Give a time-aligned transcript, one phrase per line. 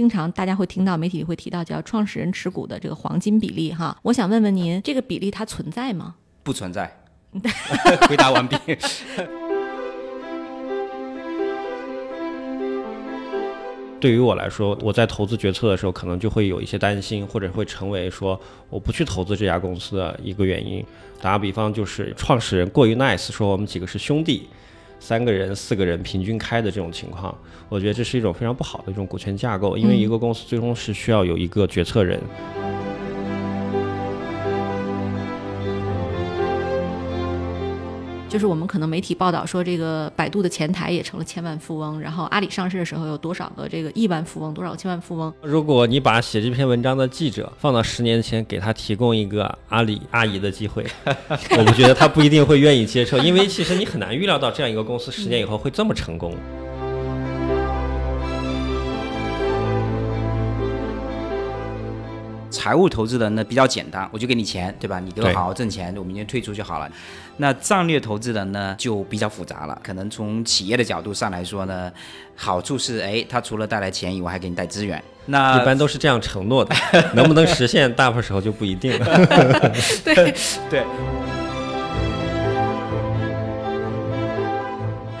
[0.00, 3.94] 经常大家会听到媒体会提到叫创始人持股的这个黄金比例哈。
[4.00, 6.14] 我想问问您，这个比例它存在吗？
[6.42, 6.90] 不存在。
[8.08, 8.56] 回答完毕。
[14.00, 18.40] 对于我来说，我在投资决策的时候，可能就会有一些担心，或者会成为说
[18.70, 20.82] 我不去投资这家公司的一个原因。
[21.20, 24.48] 打个比方，就是创始人过于 nice，说我们几个是兄弟，
[25.00, 27.36] 三个人、四个人平均开的这种情况，
[27.68, 32.20] 我觉得这是一种非常不好的一种股权架构，因为一个公司最终是需要有一个决策人。
[38.30, 45.34] 就是我们可能媒体报道说，这个百度的前台也成了千万富翁，然后阿里上市的时候有多少个这个亿万富翁，多少个千万富翁？
[45.42, 50.86] 如果你把写这篇文章的记者放到十年前，给他提供一个阿里阿姨的机会，
[51.58, 56.32] 我不觉得他不一定会愿意接受，因为其实你很难预料到这样一个公司十年以后会这么成功。
[62.50, 64.98] 财务投资人呢比较简单，我就给你钱，对吧？
[64.98, 66.90] 你给我好好挣钱，我明天退出就好了。
[67.36, 71.90] 那战略投资人呢就比较复杂了，可能从企业的角度上来说呢，
[72.34, 75.02] 好处是，哎，他除了带来钱以外，还给你带资源。
[75.26, 76.74] 那一般都是这样承诺的，
[77.14, 79.06] 能不能实现，大部分时候就不一定了。
[80.04, 80.34] 对
[80.68, 80.84] 对。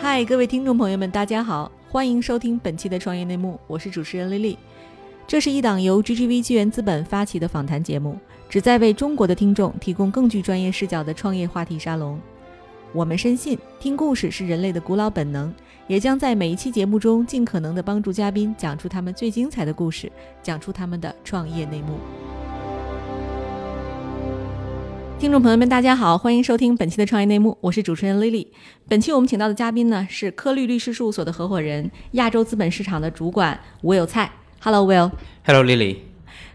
[0.02, 4.58] 嗨，各位听众朋友们，大家好，欢迎收听本期的创业内幕，我是主持人丽丽。
[5.30, 12.18] 这是一档由 GGV 纪元资本发起的访谈节目，旨在为中国的听众提供更具专业视角的创业话题沙龙。
[12.92, 15.54] 我们深信，听故事是人类的古老本能，
[15.86, 20.10] 也将在每一期节目中尽可能的帮助嘉宾讲出他们最精彩的故事，
[20.42, 21.96] 讲出他们的创业内幕。
[25.20, 28.48] 听众朋友们，大家好，欢迎收听本期的创业内幕，我是主持人 Lily。
[28.88, 34.28] 本期我们请到的嘉宾呢是科律律师事务所的合伙人、亚洲资本市场的主管吴有菜。
[34.62, 35.10] Hello, Will.
[35.46, 35.96] Hello, Lily.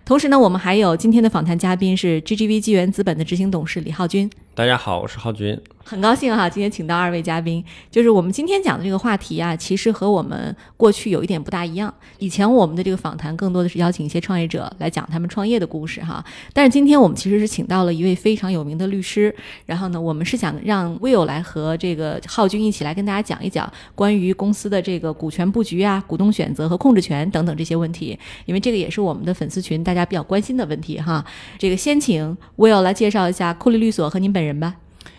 [0.06, 4.30] 同时呢，我们还有今天的访谈嘉宾是 GGV 纪元资本的执行董事李浩军。
[4.56, 5.60] 大家好，我是浩军。
[5.84, 7.64] 很高兴哈，今天请到二位嘉宾。
[7.92, 11.94] 就是我们今天讲的这个话题啊，其实和我们过去有一点不大一样。
[12.18, 16.24] 以前我们的这个访谈更多的是邀请一些创业者来讲他们创业的故事哈，
[16.54, 19.36] 但是今天我们其实是请到了一位非常有名的律师。
[19.66, 31.24] 然后呢，我们是想让 Will 来和这个浩军一起来跟大家讲一讲关于公司的这个股权布局啊、股东选择和控制权等等这些问题，因为这个也是我们的粉丝群大家比较关心的问题哈。
[31.60, 34.76] 这个先请 Will 来介绍一下库利律所和您本吧。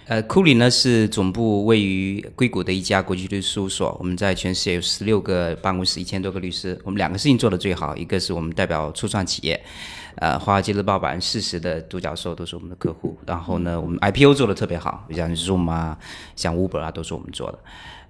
[0.06, 3.96] 呃，库里呢是总部位于硅谷的一家国际律师事务所。
[3.98, 6.78] 我们在全世界有十六个办公室，一千多个律师。
[6.84, 9.60] 我们两个事情做得最好，一个是我们代表初创企业，
[10.16, 13.18] 呃，华尔街日报百分之四十的独角兽都是我们的客户。
[13.26, 15.98] 然后呢，我们 IPO 做得特别好，像 Zoom 啊，
[16.36, 17.58] 像 Uber 啊，都是我们做的。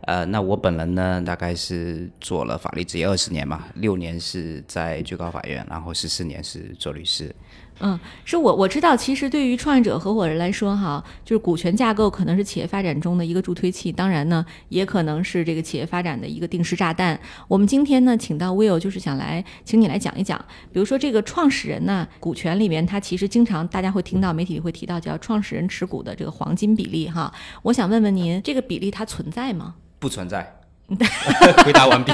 [0.03, 7.34] 呃，那我本人呢，大概是做了法律职业二十年嘛，六年是在最高法院，然后十四年是做律师。
[7.81, 17.19] 嗯，是我我知道，其实对于创业者合伙人来说，哈，就是股权架构可能是企业发展中的一个助推器，当然呢，也可能是这个企业发展的一个定时炸弹。
[17.47, 20.42] 我们今天呢，请到 Will，就是想来请你来讲一讲，
[20.72, 27.32] 比如说这个创始人呢，股权里面他其实经常大家会听到媒体会提到叫创始人持股的这个黄金比例，哈，
[27.62, 29.75] 我想问问您，这个比例它存在吗？
[29.98, 30.66] 不存在。
[31.64, 32.12] 回答完毕。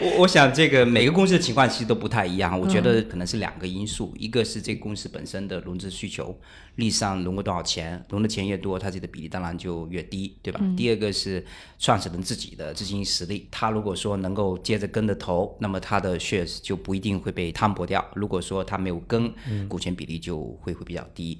[0.00, 2.58] 我我想这个每个公司的情况其实都不太一样。
[2.58, 6.38] 我觉得可能是两个因素，一个是这个公司本身的融资需求，
[6.76, 10.60] 历史上融过多少钱，融的钱越多，它这个比例当然就越低，对吧？
[10.76, 11.44] 第二个是
[11.78, 18.04] 创始人自己的资金实力，他如果说能够接着跟着投，那么他的 shares 就不一定会被摊薄掉。
[18.14, 19.32] 如果说他没有跟，
[19.68, 21.38] 股权比例就会会比较低。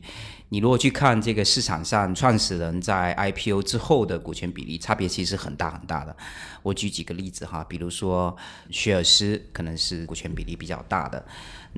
[0.50, 6.14] 你如果去看这个市场上创始人在 IPO 之后的股权比例，差别其实很大很大的。
[6.62, 8.36] 我举几个例子哈，比如说
[8.70, 11.24] 雪尔斯可能是股权比例比较大的，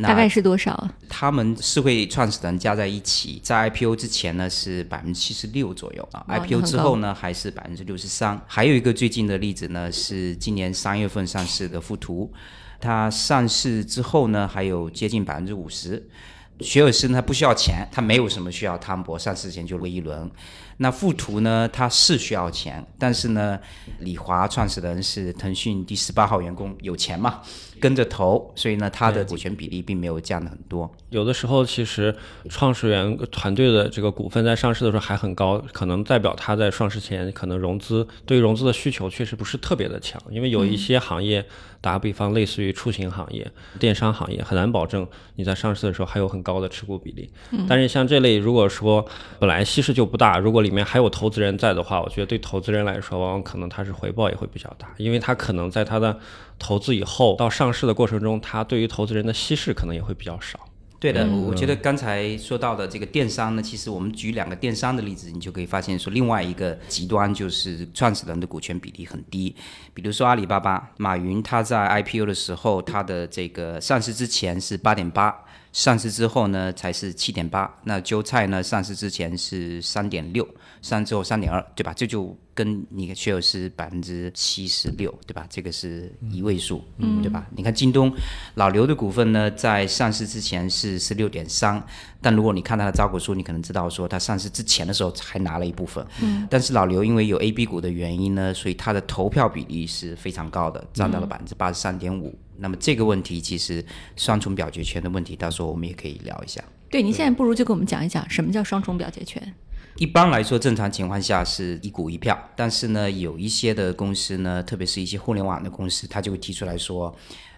[0.03, 0.89] 大概是多少？
[1.09, 8.41] 他们四会创始人加在一起，在 IPO 之前呢是百分之七十六左右啊，IPO 之后呢还是百分之六十三。
[8.47, 12.33] 还有一个最近的例子呢是今年三月份上市的富途，
[12.81, 16.09] 它上市之后呢还有接近百分之五十。
[16.61, 20.31] 学而思呢不需要钱，它没有什么需要摊薄，上市前就了一轮。
[20.79, 21.69] 那富途呢？
[21.73, 23.59] 它是需要钱，但是呢，
[24.01, 27.41] 李华创始人是腾讯第十八号员工，有钱嘛，
[27.81, 30.91] 跟着投，所以呢，他的股权比例并没有降的很多。
[31.11, 32.15] 有的时候，其实
[32.49, 41.45] 创始人团队的这个股份在上市的时候还很高，可能代表他在上市前可能融资对融资的需求确实不是特别的强，因为有一些行业，
[41.81, 43.49] 打个比方，类似于出行行业、
[43.79, 45.07] 电商行业，很难保证
[45.37, 47.31] 你在上市的时候还有很高的持股比例。
[47.69, 49.07] 但是像这类，如果说
[49.39, 56.19] 本来稀释就不大，如果里面还有投资人在的话，我觉得对投资人来说，往往可能他是回报也会比较大，因为他可能在他的
[56.59, 60.59] 投资以后到上市的过程中，他对于投资人的稀释可能也会比较少。
[61.01, 69.55] 对的，我觉得刚才说到的这个电商呢，其实我们举两个电商的例子，你就可以发现说，另外一个极端就是创始人的股权比例很低。
[69.93, 75.45] 比如说阿里巴巴，马云他在 IPO 的时候，他的这个上市之前是八点八，
[75.75, 77.69] 上市之后呢才是七点八。
[77.83, 80.49] 那韭菜呢，上市之前是三点六，
[80.81, 81.93] 上市之后三点二，对吧？
[81.93, 85.45] 这就跟你的 share 是百分之七十六，对吧？
[85.51, 87.45] 这个是一位数，嗯，对吧？
[87.57, 88.15] 你看京东，
[88.55, 91.85] 老刘的股份呢，在上市之前是十六点三，
[92.23, 102.33] 但如果你看他的招股书，你可能知道说他上市之前的时候还拿了一部分，嗯，但是老刘因为有 A、B 股的原因呢，所以他的投票比例是非常高的，占到了百分之八十三点五。
[102.59, 103.85] 那么这个问题其实
[104.17, 106.63] 双重表决权的问题，到时候我们也可以聊一下。
[106.91, 109.55] 对，您现在不如就给我们讲一讲什么叫双重表决权。
[109.97, 117.15] 一般来说，正常情况下是一股一票，但是呢，有一些的公司呢，特别是一些互联网的公司，他就会提出来说，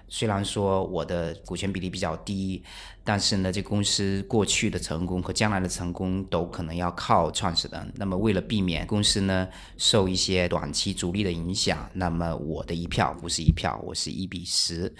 [0.06, 2.62] 虽然说我的股权比例比较低，
[3.06, 7.92] 但是呢，这公司过去的成功和将来的成功都可能要靠创始人。
[7.94, 9.48] 那么为了避免公司呢
[9.78, 14.92] 受一些短期阻力的影响，那么我的一票不是一票，我是一比十。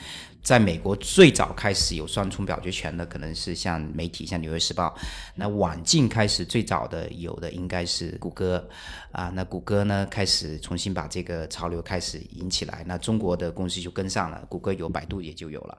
[0.43, 4.95] 在美国最早开始有双重表决权的，可能是像媒体，像《纽约时报》。
[5.35, 8.65] 那晚近开始最早的有的应该是谷歌，
[9.11, 15.79] 啊，那谷歌呢开始重新把这个潮流开始引起来，那中国的公司就跟上了，谷歌有，百度也就有了，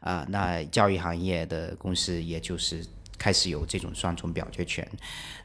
[0.00, 2.84] 啊，那教育行业的呃公司也就是
[3.22, 4.86] 开始有这种双重表决权。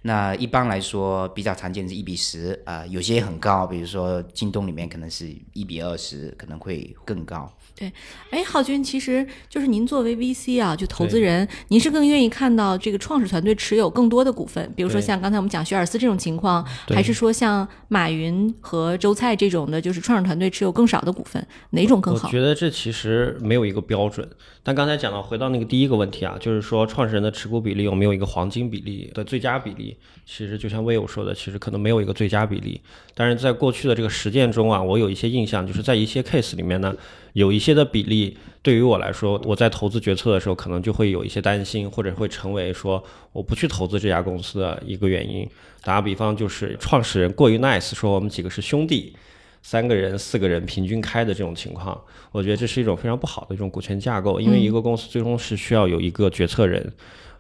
[0.02, 7.52] 那一般来说比较常见的是一比十，啊，有些很高，比如说京东里面可能是一比二十，可能会更高。
[7.76, 7.92] 对，
[8.32, 22.28] 哎，浩军，其实就是您作为 VC 啊，就投资人，您是更愿意看到这个创始团队持有更多的股份，比如说像刚才我们讲学尔斯这种情况，还是说像马云和周蔡这种的，就是创始团队持有更少的股份，哪种更好？
[22.28, 24.28] 我觉得这其实没有一个标准。
[24.64, 29.96] 但刚才讲到，回到那个第一个问题啊，就是说创始人的持股比例有没有一个黄金比例的最佳比例？
[30.26, 32.80] 其实就像魏友说的，其实可能没有一个最佳比例。
[33.14, 36.96] 但是在过去的这个实践中啊，我有一些印象，就是在一些 case 里面呢。
[37.34, 45.48] 有一些的比例，对于我来说，我在投资决策的时候，可能就会有一些担心，或者会成为说我不去投资这家公司的一个原因。
[45.84, 49.14] 打个比方，就是创始人过于 nice，说我们几个是兄弟，
[49.62, 52.00] 三个人、四个人平均开的这种情况，
[52.32, 54.42] 我觉得这是一种非常不好的一种股权架构。
[54.42, 56.92] 因为一个公司最终是需要有一个决策人，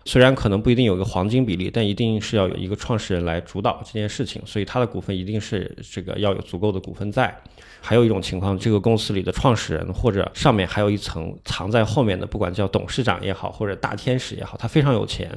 [0.07, 7.37] 虽然可能不一定有一个黄金比例，但一定是要有一个创始人来主导这件事情，所以他的股份一定是这个要有足够的股份在。
[7.81, 15.29] 还有一种情况，这个公司里的创始人或者上面还有一层藏在后面的，不管叫董事长也好，或者大天使也好，他非常有钱。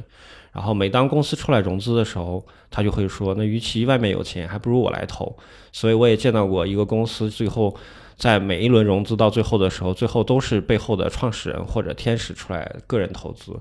[0.53, 5.37] 然后每当公司出来融资的时候，他就会说：“那与其外面有钱，还不如我来投。”
[5.73, 7.77] 所以我也见到过一个公司最后
[8.17, 13.57] 在每一轮融资到最后的时候，最后都是背后的创始人或者天使出来个人投资，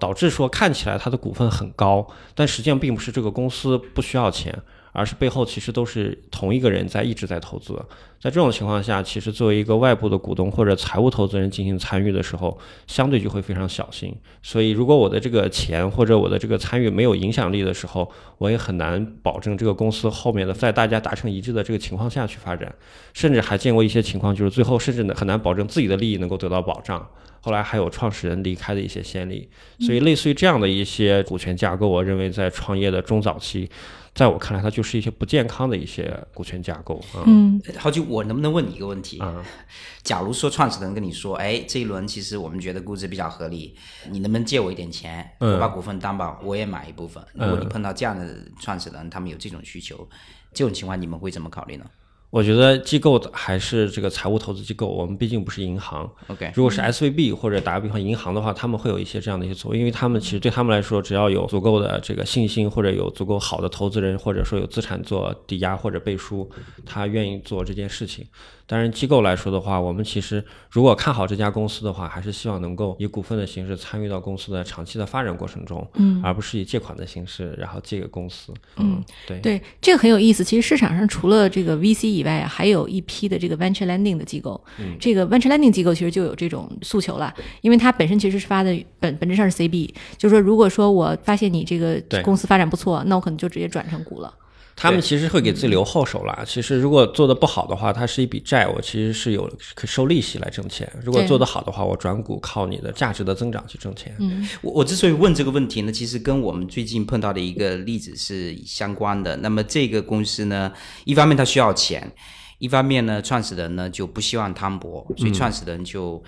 [0.00, 2.04] 导致说看起来他的股份很高，
[2.34, 4.60] 但实际上并不是这个公司不需要钱。
[4.92, 7.74] 而是背后其实都是同一个人在一直在投资，
[8.20, 12.58] 在这种情况下，其实作为一个外部的股东或者财务投资人进行参与的时候，
[12.88, 14.12] 相对就会非常小心。
[14.42, 22.74] 所以，如果我的这个钱或者我的这个参与没有影响力的时候，我也很难保证这个公司后面的在大家达成一致的这个情况下去发展。
[23.12, 27.08] 甚至还见过一些情况，就是最后甚至很难保证自己的利益能够得到保障。
[27.40, 29.48] 后来还有创始人离开的一些先例。
[29.80, 33.70] 所以，类似于这样的一些股权架构，我认为在创业的中早期。
[34.12, 37.22] 在我看来，它就是一些不健康的一些股权架构啊。
[37.26, 39.40] 嗯，好奇我能不能问你一个问题啊？
[40.02, 43.76] 假如说创始人跟你说，哎，这一轮其实我们觉得估值比较合理，
[44.10, 45.30] 你能不能借我一点钱？
[45.38, 47.24] 我把股份担保，我也买一部分。
[47.34, 50.06] 如果你碰到这样的创始人，他们有这种需求，
[50.52, 51.86] 这种情况你们会怎么考虑呢？
[52.30, 56.08] 我觉得机构还是这个财务投资机构，我们毕竟不是银行。
[56.28, 66.48] OK，如果是 SVB 或者打个比方银行的话，他们会有一些这样的一些作为，因为他们其实对他们来说，只要有足够的这个信心，或者有足够好的投资人，或者说有资产做抵押或者背书，
[66.86, 68.24] 他愿意做这件事情。
[68.70, 78.54] 当然，机构来说的话，我们其实如果看好这家公司的话，还是希望能够以股份的形式参与到公司的长期的发展过程中，嗯，而不是以借款的形式然后借给公司。
[78.76, 80.44] 嗯，对对，这个很有意思。
[80.44, 84.62] 其实市场上除了这个 VC 以外，还有一批的这个 venture lending 的机构。
[84.78, 94.32] 嗯，这个 venture lending 机构其实就有这种诉求了，因为它本身其实是发的本本质上是 CB，就是说如果说我发现你这个公司发展不错，那我可能就直接转成股了。
[94.80, 96.42] 他们其实会给自己留后手啦。
[96.46, 100.90] 其实如果做的不好的话，它是一笔债，我其实是有可收利息来挣钱。
[101.04, 104.16] 如果做得好的话，我转股靠你的价值的增长去挣钱。
[104.18, 109.36] 嗯我我之所以问这个问题呢，其实跟我们最近碰到的一个例子是相关的。
[109.36, 110.72] 那么这个公司呢，
[111.04, 112.10] 一方面它需要钱，
[112.58, 116.22] 一方面呢，创始人呢就不希望摊薄，所以创始人就。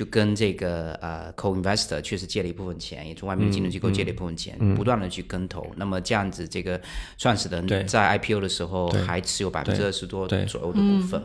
[0.00, 5.70] 就跟这个呃 co-investor 确实借了一部分钱，也从外面的金融机构借了一部分钱，不断的去跟投。
[5.76, 6.80] 那么这样子，这个
[7.18, 11.22] 创始人对在 IPO 的时候还持有百分之二十多左右的股份。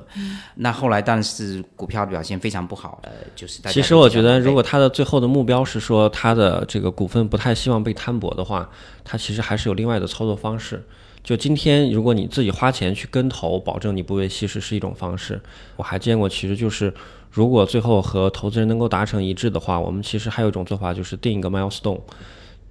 [0.56, 8.70] 那后来，但是股票表现非常不好，呃，就是大家其实我觉得，如果他的最后的目标是说他的这个股份不太希望被摊薄的话，
[9.06, 10.84] 他其实还是有另外的操作方式。
[11.24, 15.42] 就今天，如果你自己花钱去跟投，保证你不被稀释是一种方式。
[15.76, 16.94] 我还见过，其实就是
[17.36, 22.00] 如果最后和投资人能够达成一致的话，我们其实还有一种做法，就是定一个 milestone。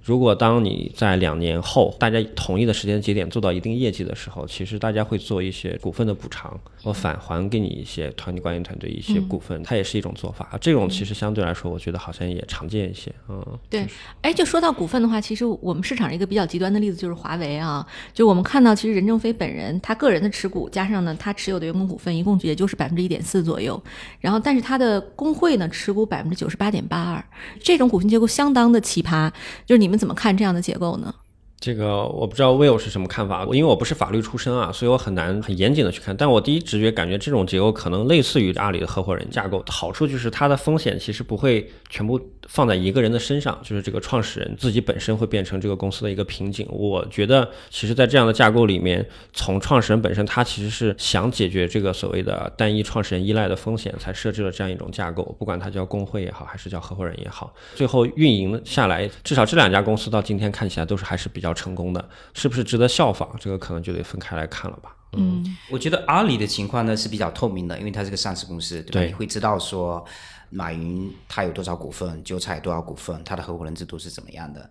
[0.05, 10.55] 如果当你在两年后大家同一的时间节点做到一定业绩的时候，其实大家会做一些股份的补偿，我返还给你一些团队管理团队一些股份，它也是一种做法。
[10.61, 13.11] 这种其实相对来说，我觉得好像也常见一些。
[13.27, 13.87] 嗯，对，
[14.21, 17.83] 哎，就说到股份的话，其实我们市场上一个比较极端的例子就是华为啊，
[18.13, 23.81] 就我们看到，其实任正非本人他个人的持股加上呢他持有的员工股份，一共也就是百分之一点四左右，
[24.19, 27.25] 然后但是他的工会呢持股百分之九十八点八二，
[27.59, 29.31] 这种股份结构相当的奇葩，
[29.65, 31.13] 就是你们怎么看这样的结构呢？
[31.57, 36.15] 这个我不知道 Will 是什么看法，因为我不是法律出身啊，所以我很难很严谨的去看。
[36.15, 46.67] 但我第一直觉感觉这种结构可能类似于阿里的合伙人架构，好处就是它的风险其实不会全部放在一个人的身上，就是这个创始人自己本身会变成这个公司的一个瓶颈。
[46.69, 63.29] 我觉得其实，在这样的架构里面，从创始人本身他其实是想解决这个所谓的单一创始人依赖的风险，才设置了这样一种架构，不管它叫工会也好，还是叫合伙人也好，最后运营下来，至少这两家公司到今天看起来都是还是比较成功的，是不是值得效仿？
[63.39, 64.95] 这个可能就得分开来看了吧。
[65.17, 68.91] 嗯，我觉得阿里的情况呢是比较透明的，因为它是个上市公司，对吧？
[68.91, 70.03] 对你会知道说
[70.49, 74.69] 马云他有多少股份，韭菜多少股份，他的合伙人制度是怎么样的。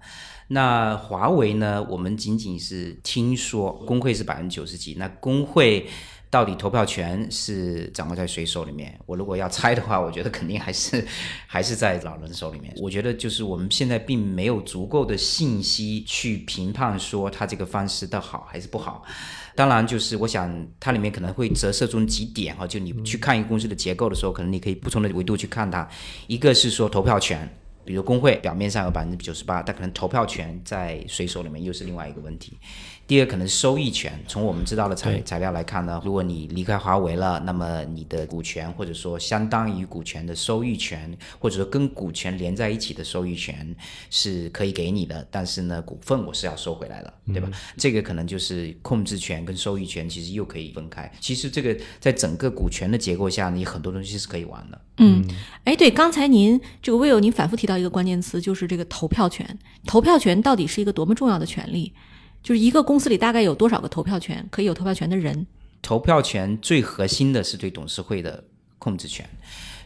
[0.48, 5.86] 那华为呢，我们仅仅是听说工会是百分之九十几，那工会。
[6.30, 8.98] 到底投票权是掌握在谁手里面？
[9.06, 11.06] 我如果要猜的话，我觉得肯定还是
[11.46, 12.74] 还是在老人手里面。
[12.78, 19.04] 我觉得就是我们现在并没有足够的信息去评判说他这个方式的好还是不好。
[19.56, 25.88] 当然，就是我想它里面可能会折射出几点哈，就你去看一个公司的结构的时候，可能你可以不同的维度去看它。
[26.26, 27.48] 一个是说投票权，
[27.84, 32.58] 比如工会表面上有百分之九十八，但可能投票权在谁手里面又是另外一个问题。
[33.06, 34.12] 第二，可能收益权。
[34.26, 43.74] 从我们知道的材材料来看呢，如果你离开华为了，那么你的股权或者说相当于股权的收益权，或者说跟股权连在一起的收益权
[44.08, 47.50] 是可以给你的，但是呢，股份我是要收回来了，对吧？
[47.76, 51.10] 这个可能就是控制权跟收益权其实又可以分开。
[51.20, 54.80] 其实这个在整个股权的结构下，你很多东西是可以玩的。
[54.96, 55.22] 嗯，
[55.64, 59.58] 哎，对，刚才您这个 Will 您反复提到一个关键词，就是这个投票权。
[59.84, 61.92] 投票权到底是一个多么重要的权利？
[62.44, 65.46] 就是一个公司里大概有多少个投票权，可以有投票权的人？
[65.80, 68.44] 投票权最核心的是对董事会的
[68.78, 69.26] 控制权，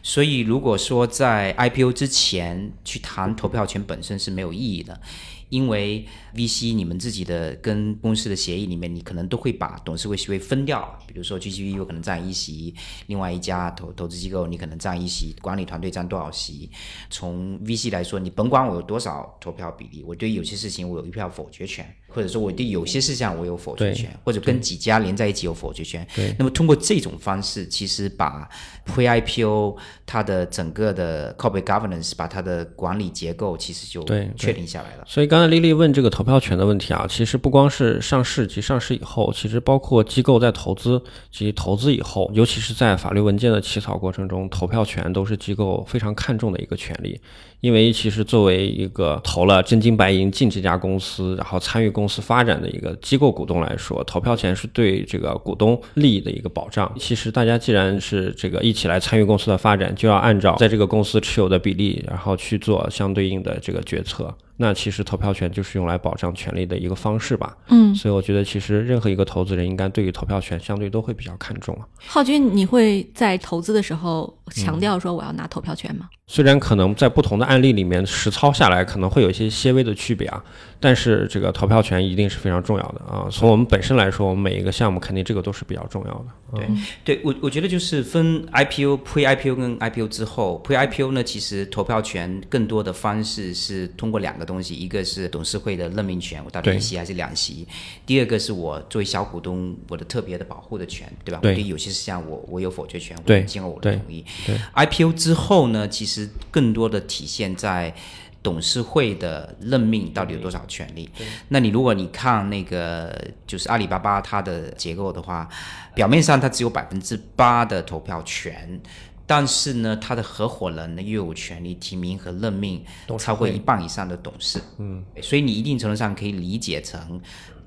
[0.03, 4.99] 所以如果说在 IPO 之前去谈投票权本身是没有意义的，
[5.47, 12.73] 因为 VC 你们自己的跟公司的协议里面，你可能都会把董事会席位分掉，比如说 GGV 有可能占一席，
[13.07, 16.69] 另外一家投投资机构你可能占一席，管理团队占多少席。
[17.09, 26.05] 从 VC 来说，你甭管我有多少投票比例，我对有些事情我有一票否决权，或者说我对有些事项我有否决权，或者跟几家连在一起有否决权。
[26.15, 28.49] 对那么通过这种方式，其实把
[28.87, 34.03] Pre-IPO 它的整个的 corporate governance，把它的管理结构其实就
[34.35, 35.03] 确定下来了。
[35.07, 41.01] 所以刚才丽丽问这个投票权的问题啊，其实不光是上市及上市以后，其实包括机构在投资
[41.31, 47.19] 及投资以后，尤其是在法律文件的起草过程中，投票权都是机构非常看重的一个权利。
[47.61, 56.89] 因为其实作为一个投了真金白银进这家公司，然后参与公司发展的一个机构股东来说，投票权是对这个股东利益的一个保障。
[56.97, 64.33] 其实大家既然是这个一起来参与公司的发展，就要按照在这个公司持有的比例，然后去做相对应的这个决策。
[64.61, 67.55] 那其实投票权就是用来保障权利的一个方式吧。
[67.69, 71.87] 嗯，所以我觉得其实任何一个投资人应该对于投票权相对都会比较看重啊。
[72.07, 76.09] 浩军，你会在投资的时候强调说我要拿投票权吗？
[76.27, 80.43] 虽然可能在不同的案例里面实操下来可能会有一些些微的区别啊，
[80.79, 83.27] 但是这个投票权一定是非常重要的啊。
[83.29, 86.25] 从我们本身来说，我们每一个项目肯定这个都是比较重要的。
[86.55, 86.67] 对，
[87.03, 97.67] 对我我觉得就是分 IPO、Pre-IPO 跟 IPO 之后，Pre-IPO 呢，其实投票权更多的方式是通过两个东西，一个是董事会的任命权，我到底一席还是两席；
[98.05, 101.39] 第二个是我作为小股东我的特别的保护的权，对吧？
[101.41, 104.25] 对，有些事项我我有否决权，对，经过我的同意。
[104.45, 107.93] 对，IPO 之后呢，其实更多的体现在。
[108.41, 111.09] 董事会的任命到底有多少权利？
[111.49, 113.13] 那你如果你看那个
[113.45, 115.47] 就是阿里巴巴它的结构的话，
[115.93, 118.79] 表面上它只有百分之八的投票权，
[119.27, 122.83] 但是呢，它的合伙人呢又有权利提名和任命
[123.17, 124.59] 超过一半以上的董事。
[124.77, 127.19] 嗯，所以你一定程度上可以理解成，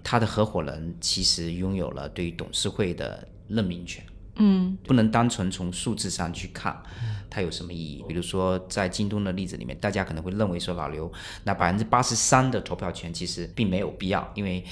[0.03, 4.03] 他的合伙人其实拥有了对于董事会的任命权。
[4.37, 6.75] 嗯，不能单纯从数字上去看，
[7.33, 8.05] 它有什么意义？
[8.07, 11.11] 比如说在京东的例子里面，大家可能会认为说老刘
[11.45, 14.63] 那百分之八十三的投票权其实并没有必要，因为。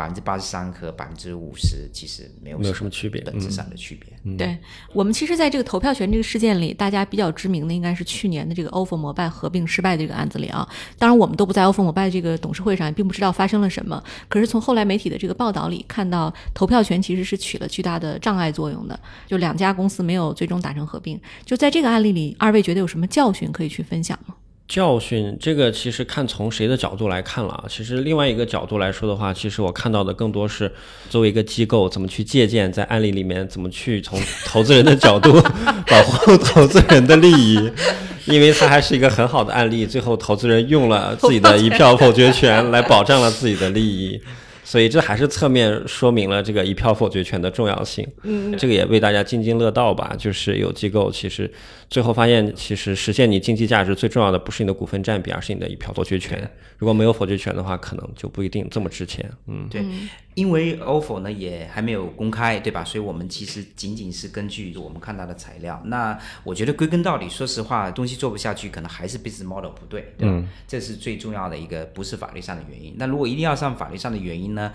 [0.00, 4.36] 百分之八十三和百分之五十其实没有没有什么区别，本质上的区别。
[4.38, 4.56] 对
[4.94, 10.66] 我们其实，在这个投票权这个事件里，大家比较知名的应该是去年的这个 ofo 摩拜合并失败的这个案子里啊。
[10.98, 14.02] 当然，我们都不在 ofo 摩拜这个董事会上，并不知道发生了什么。
[14.26, 18.98] 可是从后来媒体的这个报道里看到，投票权其实是起了巨大的障碍作用的。
[19.26, 21.20] 就两家公司没有最终达成合并。
[21.44, 24.34] 就在这个案例里，二位觉得有什么教训可以去分享吗？
[24.70, 27.64] 教训这个其实看从谁的角度来看了啊。
[27.68, 30.70] 其实另外一个角度来说的话，其实我看到的更多是
[31.08, 35.32] 作为一个机构怎么去借鉴在案例里面怎么去从投资人的角度
[35.90, 37.68] 保护投资人的利益，
[38.26, 39.84] 因为它还是一个很好的案例。
[39.84, 44.22] 最后投资人用了自己的一票否决权来保障了自己的利益。
[44.70, 48.06] 所以这还是侧面说明了这个一票否决权的重要性。
[48.22, 50.14] 嗯，这个也为大家津津乐道吧。
[50.16, 51.52] 就是有机构其实
[51.88, 56.48] 最后发现，其实实现你经济价值最重要的不是你的股份占比，而是你的一票否决权。
[56.78, 59.28] 如果没有否决权的话，可能就不一定这么值钱。
[59.48, 59.84] 嗯，对。
[60.34, 62.84] 因为 ofo 呢也还没有公开，对吧？
[62.84, 65.80] 所以我们其实仅仅是根据我们看到的材料。
[65.84, 70.42] 那我觉得归根到底，说实话，东西做不下去，可能还是 business model 不对，对吧？
[70.68, 72.94] 这是最重要的一个，不是法律上的原因。
[72.96, 74.72] 那如果一定要上法律上的原因呢？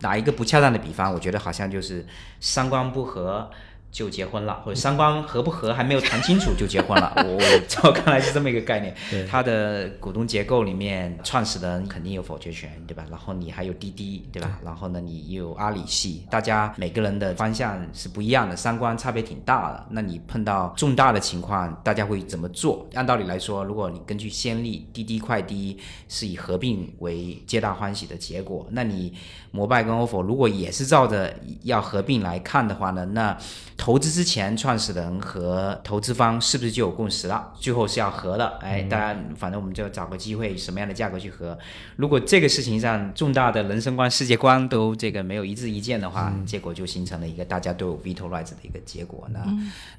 [0.00, 2.04] 打一个不恰当的比方，我觉得好像就是
[2.40, 3.50] 三观不合。
[3.94, 8.92] 就结婚了，或者三观合不合还没有谈清楚就结婚了， 我在我看来是这么一个概念。
[9.30, 13.04] 他的股东结构里面，创始人肯定有否决权，对吧？
[13.08, 14.58] 然后你还有滴滴，对吧？
[14.64, 19.86] 然后呢，你又有阿里系，大家每个人的方向是不一样的，三观差别挺大的。
[19.90, 22.84] 那你碰到重大的情况，大家会怎么做？
[22.94, 29.12] 按道理来说，如果你根据先例，滴滴快滴是以合并为皆大欢喜的结果，那你
[29.52, 33.38] 摩拜跟 ofo 如果也是照着要合并来看的话呢，那
[33.84, 37.52] 投资之前，创始人和投资方是不是就有共识了？
[37.60, 41.58] 最后是要合的，哎，大家反正我们就找个机会，什么样的价格去合？
[41.96, 49.28] 如果这个事情上重大的人生观、世界观都这个没有一致意见的话，结果就形成了一个大家都有 veto rights 的一个结果。
[49.30, 49.46] 那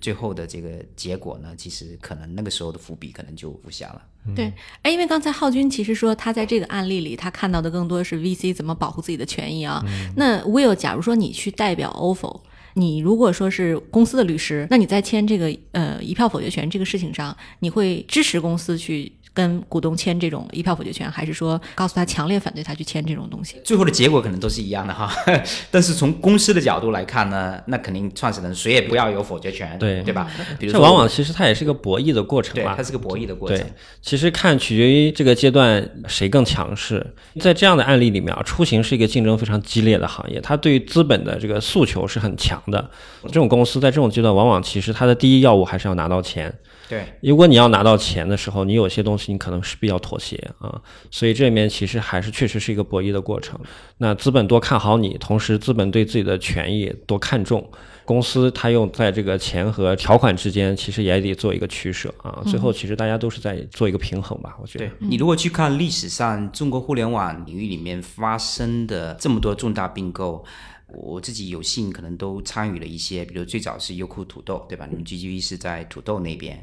[0.01, 4.01] 最后的这个结果呢，其实可能那个时候的伏笔可能就不下了。
[4.35, 9.85] 对，哎，因为刚才浩军其实说他在这个案例里，他看到的更多是 VC 怎么保护自己的权益啊。
[10.15, 12.41] 那 Will，假如说你去代表 ofo。
[12.75, 19.11] 你如果说是公司的律师，那你在签这个呃一票否决权这个事情上，你会支持公司去？
[19.35, 23.57] 跟股东签这种一票否决权，还是说告诉他强烈反对他去签这种东西？
[23.65, 25.13] 最后的结果可能都是一样的哈。
[25.69, 30.27] 但是从公司的角度来看呢，那肯定创始人谁也不要有否决权，对对吧？
[30.59, 33.57] 这往往其实它也是个博弈的过程嘛，它是个博弈的过程。
[33.57, 33.65] 对，
[34.01, 37.05] 其实看取决于这个阶段谁更强势。
[37.41, 42.89] 在这样的案例里面啊，出行是一个竞争非常激烈的行业，它对于资本的这个诉求是很强的。
[43.23, 46.53] 这种公司在这种阶段，往往其实它的第一要务还是要拿到钱。
[46.87, 53.59] 对，如果你要拿到钱的时候，你有些东西你可能是比较妥协啊，所以这里面其实还是确实是一个博弈的过程。
[53.97, 57.67] 那资本多看好你，同时资本对自己的权益多看重，
[58.05, 62.43] 公司它用在这个钱和条款之间，其实也得做一个取舍啊。
[62.45, 64.85] 最后其实大家都是在做一个平衡吧，我觉得。
[64.85, 70.45] 对你如果去看历史上中国互联网领域里面发生的这么多重大并购。
[70.87, 74.85] 我自己有幸可能都参与了一些，比如最早是优酷土豆，对吧？
[74.85, 76.61] 你们 GGV 是在土豆那边，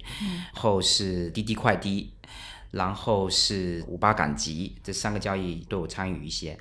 [0.53, 2.13] 后是滴滴快滴，
[2.71, 6.59] 然后是五八赶集，这三个交易都有参与一些。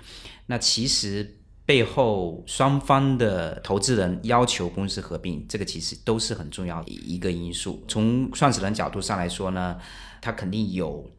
[0.47, 7.84] 那其实背后双方的投资人要求公司合并，这个其实都是很重要的一个因素。
[7.88, 9.80] 从创始人角度上来说呢，
[10.19, 11.10] 他肯定有。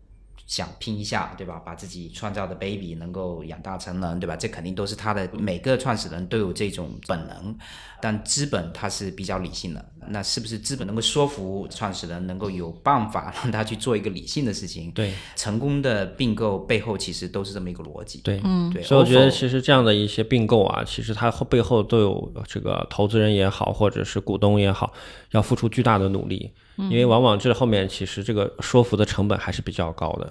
[0.52, 1.58] 想拼一下，对吧？
[1.64, 4.36] 把自己创造的 baby 能够养大成人，对吧？
[4.36, 7.56] 这肯定都是他的每个创始人都有这种本能，
[8.02, 14.90] 但资本它是比较理性的，那是不是资本能够说服创始人，能够有办法让他去做一个理性的事情？
[14.92, 18.20] 对，成功的并购背后其实都是这么一个逻辑。
[18.22, 24.92] 对，嗯对，所以我觉得其实这样的一些并购啊，其实它后背后都有这个投资人也好，或者是股东也好，
[25.30, 30.30] 要付出巨大的努力，因为往往这后面其实这个说服的成本还是比较高的。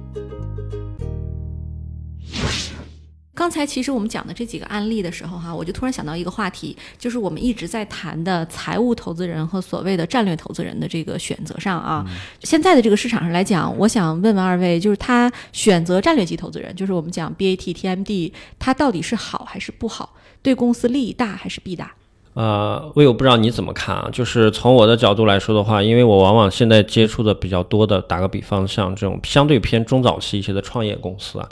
[3.33, 12.05] 刚才其实我们讲的这几个案例的时候，哈，我就突然想到一个话题，就是我们一直在谈的财务投资人和所谓的战略投资人的这个选择上啊。
[12.43, 20.13] 现在的这个市场上来讲，我想问问二位，就是他选择战略级投资人，就是我们讲 BAT、TMD，他到底是好还是不好？
[20.41, 21.93] 对公司利益大还是弊大？
[22.33, 24.09] 呃，我也不知道你怎么看啊。
[24.11, 31.49] 就是从我的角度来说的话，因为我往往现在接触的比较多的，打个比方，像这种相对偏中早期一些的创业公司啊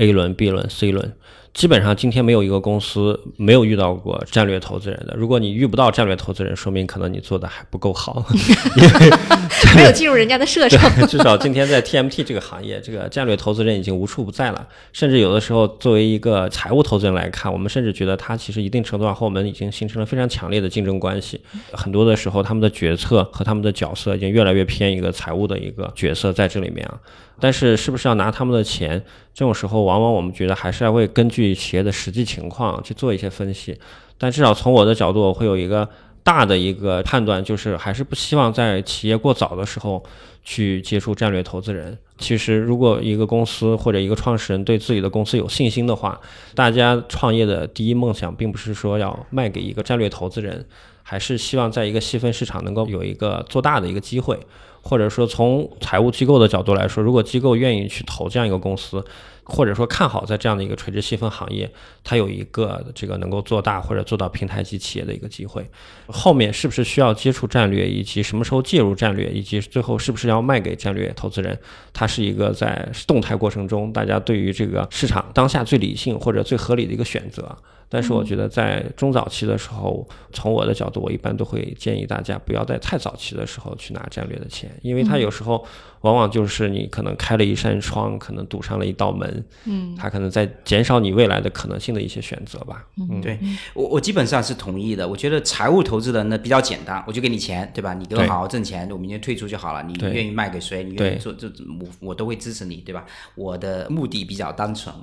[0.00, 1.12] ，A 轮、B 轮、C 轮，
[1.52, 5.14] 基本上今天没有一个公司没有遇到过战略投资人的。
[5.16, 8.24] 如果你遇不到战略投资人，说明可能你做的还不够好，
[8.76, 9.10] 因为
[9.76, 10.80] 没有进入人家的射程。
[11.06, 14.66] 至少今天在 TMT 这个行业，这个战略投资人已经无处不在了。
[14.92, 21.40] 甚至有的时候，作为一个财务投资人来看，我们甚至觉得他其实一定程度上和我们已经形成了非常强烈的竞争关系。
[21.72, 26.98] 很多的时候，他们的决策和他们的角色已经越来越偏一个财务的一个角色在这里面啊。
[27.40, 29.02] 但是，是不是要拿他们的钱？
[29.32, 33.78] 这种时候，往往我们觉得还是要会根据企业的实际情况去做一些分析。
[34.18, 35.88] 但至少从我的角度，我会有一个
[36.22, 40.04] 大的一个判断，就是还是不希望在企业过早的时候
[40.44, 41.96] 去接触战略投资人。
[42.18, 46.20] 其实，如果一个公司或者一个创始人对自己的公司有信心的话，
[46.54, 50.66] 大家创业的第一梦想并不是说要卖给一个战略投资人，
[51.02, 54.38] 还是希望在一个细分市场能够有一个做大的一个机会。
[54.82, 59.04] 或者说，从财务机构的角度来说，如果机构愿意去投这样一个公司，
[59.44, 61.70] 或者说看好在这样的一个垂直细分行业，
[62.04, 65.68] 它有一个这个能够做大或者做到平台级企业的一个机会。
[66.06, 71.58] 后面是不是需要接触战略，以及什么时候介入战略，以及最后是不是要卖给战略投资人，
[71.92, 77.56] 它是一个在动态过程中大家对于这个市场当下最理性或者最合理的一个选择。
[77.92, 85.66] 但是我觉得在中早期的时候，从我的角度，我一般都会建议大家不要在太早期的时候去拿战略的钱，因为它有时候
[86.02, 92.86] 往往就是你可能开了一扇窗，可能堵上了一道门，嗯，它可能在减少你未来的可能性的一些选择吧。
[92.96, 93.36] 嗯，对
[93.74, 95.08] 我我基本上是同意的。
[95.08, 97.92] 我觉得财务投资人呢比较简单，我就给你钱，对吧？
[97.94, 99.82] 你给我好好挣钱，我明天退出就好了。
[99.82, 103.04] 你愿意卖给谁，你愿意做，这我我都会支持你，对吧？
[103.34, 104.94] 我的目的比较单纯。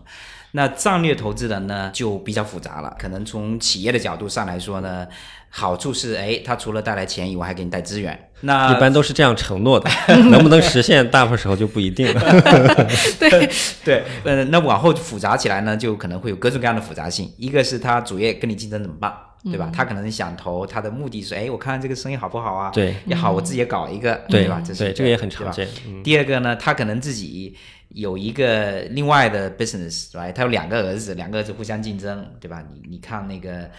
[0.52, 5.08] 那战略投资人呢就比较复杂了，可能从企业的角度上来说呢，
[5.50, 8.30] 好处是，哎，他除了带来钱以外，还给你带资源。
[8.42, 9.90] 那一般都是这样承诺的，
[10.30, 12.22] 能不能实现，大部分时候就不一定了。
[13.20, 13.50] 对，
[13.84, 17.34] 对，呃，那往后复杂起来呢，就可能会有各种各样的复杂性。
[17.38, 19.12] 一个是他主业跟你竞争怎么办，
[19.46, 19.72] 对吧？
[19.74, 22.70] 他可能想投，他的目的是，哎，我看看这个生意好不好啊？
[22.72, 24.62] 对，也好，我自己也搞一个，对吧？
[24.64, 25.68] 这对，这个也很常见。
[25.88, 27.56] 嗯，第二个呢，他可能自己
[27.90, 30.34] 有一个另外的 business，right？
[30.34, 32.64] 他有两个儿子，两个儿子互相竞争，对吧？
[32.74, 33.70] 你你看那个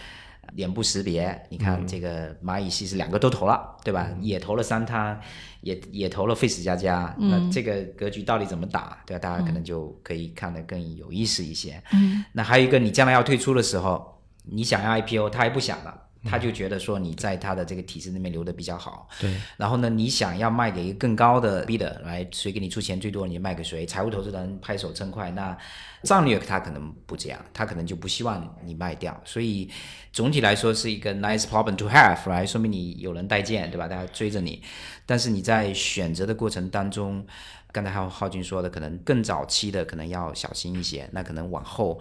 [0.53, 4.09] 脸部识别，你看这个蚂蚁系是两个都投了，对吧？
[4.19, 5.19] 也投了三汤，
[5.61, 9.19] 也也投了 Face 加加，那这个格局到底怎么打，对吧？
[9.19, 11.81] 大家可能就可以看得更有意思一些。
[11.93, 16.08] 嗯，那还有一个，你将来要退出的时候，你想要 IPO，他还不想了。
[16.25, 23.85] 他就觉得说你在他的这个体制那边留的比较好，对，然后呢，你想要卖给一个更高的 bidder 来，谁给你出钱最多，你就卖给谁。
[23.85, 25.57] 财务投资人拍手称快，那
[26.03, 29.19] 战略他可能不这样，他可能就不希望你卖掉。
[29.23, 29.69] 所以
[30.11, 33.87] 总体来说是一个 nice problem to have，来说明你有人待见，对吧？
[33.87, 34.61] 大家追着你，
[35.05, 37.25] 但是你在选择的过程当中。
[37.71, 41.99] 刚才浩浩军说的，可能更早期的可能要小心一些，那可能往后，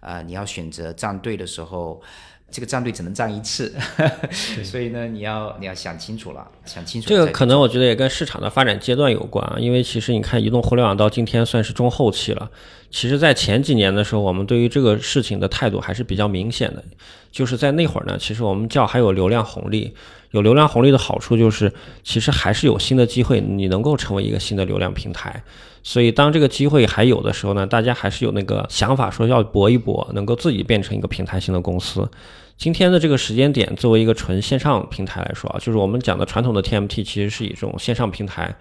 [0.00, 2.00] 呃，你要选择站队的时候，
[2.50, 3.72] 这个战队只能战一次，
[4.64, 7.08] 所以呢，你要你要想清楚了，想清楚。
[7.08, 12.50] 这个可能我觉得也跟市场的发展阶段有关啊，因为其实你看，移动互联网到今天算是中后期了。
[12.90, 16.82] 其实，在前几年的时候，我们对于这个事情的态度还是比较明显的，
[17.30, 19.94] 就是在那会儿呢，其实我们叫还有流量红利。
[20.32, 21.72] 有流量红利的好处就是，
[22.04, 25.42] 其实还是有新的机会，你能够成为一个新的流量平台。
[25.82, 32.08] 所以，当这个机会还有的时候呢，大家还是有那个想法，说要搏一搏，能够自己变成一个平台型的公司。
[32.56, 38.54] 今天的这个时间点，作为一个纯线上平台来说啊，就是我们讲的传统的 TMT，其实是以这种线上平台，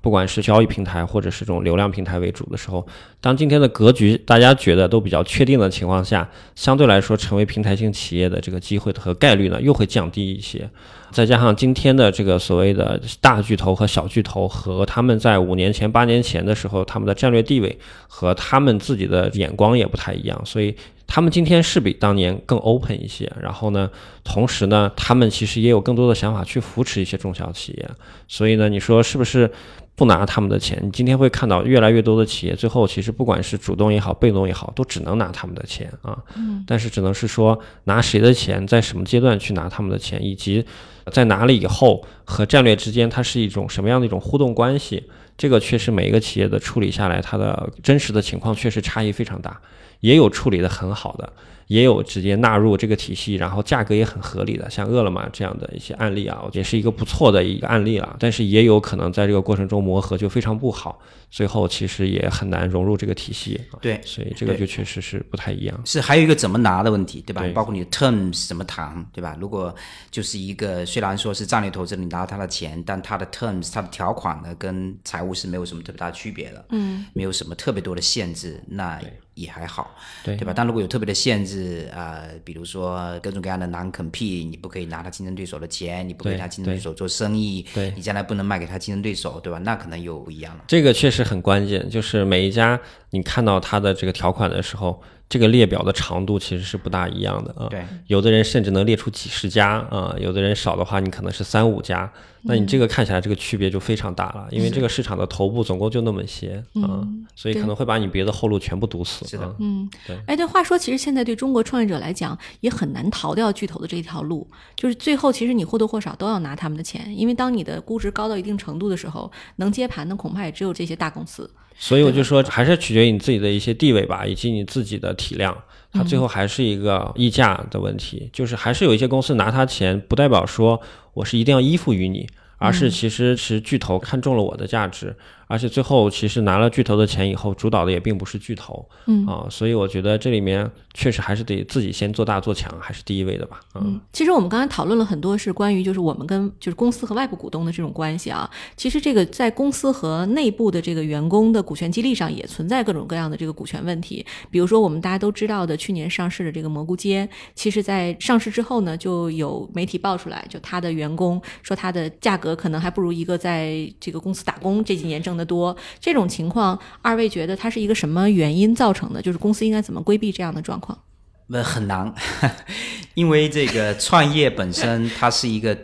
[0.00, 2.86] 不管是交易平台或者是这种流量平台为主的时候，
[3.20, 10.68] 当今天的格局大家觉得都比较确定的情况下，相对来说成为平台性企业的这个机会和概率呢，又会降低一些。
[11.10, 20.74] 再加上今天的这个所谓的大巨头和小巨头，和他们在五年前、八年前的时候，他们的战略地位和他们自己的眼光也不太一样，所以
[21.06, 23.30] 他们今天是比当年更 open 一些。
[23.40, 23.90] 然后呢，
[24.22, 27.88] 同时呢，他们其实也有更多的想法去扶持一些中小企业。
[28.26, 29.50] 所以呢，你说是不是？
[29.98, 36.16] 不拿他们的钱，你今天会看到越来越多的企业，最后其实不管是主动也好，被动也好，都只能拿他们的钱啊。
[36.36, 36.62] 嗯。
[36.68, 40.64] 但是只能是说拿谁的钱，在什么阶段去拿他们的钱，以及
[41.10, 45.04] 在哪里以后和战略之间它是一种什么样的一种互动关系，
[45.36, 49.60] 这个确实每一个企业的处理下来，它的真实的情况确实差异非常大，
[50.00, 51.32] 也有处理的很好的。
[51.68, 58.16] 也有直接纳入这个体系，然后价格也很合理的，像饿了么这样的一些案例啊，也是一个不错的一个案例了。
[58.18, 60.98] 但是也有可能在这个过程中磨合就非常不好，
[61.30, 63.60] 最后其实也很难融入这个体系。
[63.80, 65.80] 对，所以这个就确实是不太一样。
[65.84, 67.44] 是还有一个怎么拿的问题，对吧？
[67.54, 69.36] 包括你的 terms 怎么谈，对吧？
[69.38, 69.74] 如果
[70.10, 78.98] 就是一个虽然说是战略投资，你拿到他的钱，但他的 terms 他的条款呢，跟财务是没有什么特别大区别的，嗯，没有什么特别多的限制，那。
[79.38, 80.52] 也还好，对对吧？
[80.54, 89.58] 但如果有特别的限制啊，比如说各种各样的难 compete，你不可以拿他竞争对手的钱，你不可以他竞争对手做生意，对你将来不能卖给他竞争对手，对吧？
[89.60, 90.64] 那可能又不一样了。
[90.66, 92.78] 这个确实很关键，就是每一家
[93.10, 95.00] 你看到他的这个条款的时候。
[95.28, 102.10] 这个列表的长度其实是不大一样的啊，对，有的人甚至能列出几十家啊，有的人少的话，你可能是三五家，
[102.44, 109.26] 那你这个看起来这个区别就非常大了，因为这个市场的头部总共就那么些啊，所以可能会把你别的后路全部堵死。
[109.26, 110.18] 是的，嗯，对。
[110.26, 121.50] 哎，对，话说其实现在对中国创业者来讲也很难逃掉巨头的这条路，就是最后其实你或多或少都要拿他们的钱，因为当你的估值高到一定程度的时候，能接盘的恐怕也只有这些大公司。
[121.80, 125.56] 所以我就说，还是取决于你自己的一些地位吧，以及你自己的体量，
[125.92, 128.28] 它最后还是一个溢价的问题。
[128.32, 130.80] 就是还是有一些公司拿他钱，不代表说
[131.14, 132.26] 我是一定要依附于你，
[132.58, 135.14] 而是其实是巨头看中了我的价值。
[135.48, 143.58] 而且最后其实拿了巨头的钱以后，主导的也并不是巨头，嗯啊，所以我觉得这里面确实还是得自己先做大做强，还是第一位的吧。
[143.74, 148.48] 嗯，其实我们刚才讨论了很多是关于就是我们跟就是公司和外部股东的这种关系啊。
[148.76, 154.26] 其实这个在公司和内部的这个员工的股权激励上也存在各种各样的这个股权问题。
[154.50, 165.37] 比如说我们大家都知道的去年上市的这个蘑菇街，其实在上市之后呢，就有媒体爆出来，就他的员工说他的价格可能还不如一个在这个公司打工这几年挣。
[165.38, 169.22] 的多这种情况，二位觉得它是一个什么原因造成的？
[169.22, 170.98] 就是公司应该怎么规避这样的状况？
[171.46, 172.12] 那很难，
[173.14, 175.74] 因为这个创业本身它是一个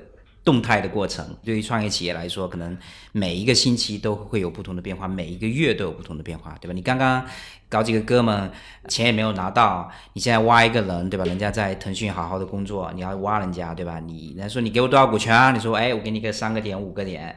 [0.44, 1.24] 动态的过程。
[1.42, 2.76] 对于创业企业来说，可能
[3.12, 6.74] 每一个星期都会有不同的变化，每一个月都有不同的变化，对吧？
[6.74, 7.24] 你刚刚
[7.68, 8.50] 搞几个哥们，
[8.88, 11.24] 钱也没有拿到，你现在挖一个人，对吧？
[11.24, 13.98] 人家在腾讯好好的工作，你要挖人家，对吧？
[14.00, 15.50] 你人家说你给我多少股权啊？
[15.50, 17.36] 你说哎，我给你个三个点、五个点。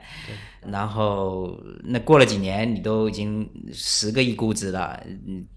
[0.66, 5.02] 然后那过了几年，你都已经十个亿估值了，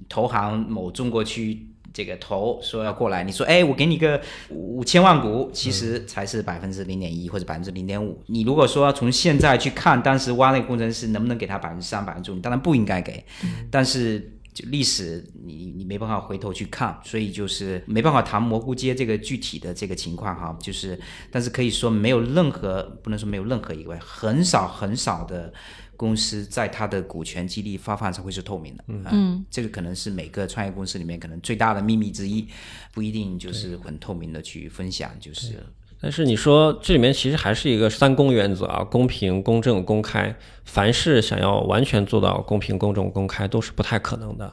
[0.09, 8.23] 投行某中国区这个头说要过来，你说哎，我给你个五千万股，其实才是百分之零点一或者百分之零点五。
[8.27, 13.25] 你如果说从现在去看，当时挖那个工程师能不能给他百分之三、百分之五，你当然不应该给，
[13.71, 14.37] 但是。
[14.53, 20.59] 就历史，你你没办法回头去看，所以就是没办法谈蘑菇街这个具体的这个情况哈。
[20.61, 20.99] 就是，
[21.31, 25.55] 但是可以说没有任何，不能说没有任何一位，很少很少的
[26.01, 28.85] 公司在它的股权激励发放上会是透明的。
[28.87, 32.49] 嗯，这个可能是每个创业公司里面可能最大的秘密之一，
[32.95, 35.63] 不一定就是很透明的去分享，就是。
[36.01, 40.35] 但是你说这里面其实还是一个三公原则啊，公平、公正、公开。
[40.65, 44.51] 凡是想要完全做到公平、公正、公开，都是不太可能的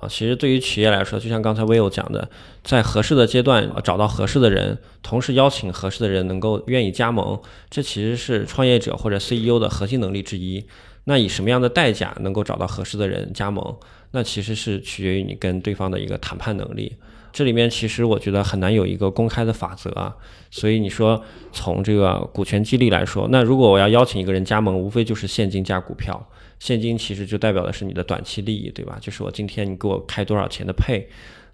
[0.00, 0.08] 啊。
[0.08, 2.28] 其实对于企业来说，就像刚才 Will 讲的，
[2.62, 10.64] 在合适的阶段找到合适的人，同时邀请合适的人能够愿意加盟，这其实是创业者或者 CEO 的核心能力之一。
[11.04, 13.76] 那以什么样的代价能够找到合适的人加盟？
[14.10, 16.96] 那其实是取决于你跟对方的一个谈判能力。
[17.32, 20.16] 这里面其实我觉得很难有一个公开的法则啊。
[20.50, 26.28] 所以你说从这个股权激励来说，那如果我要邀请一个人加盟，无非就是现金加股票。
[26.58, 28.98] 现金其实就代表的是你的短期利益，对吧？
[29.00, 31.08] 就是我今天你给我开多少钱的配。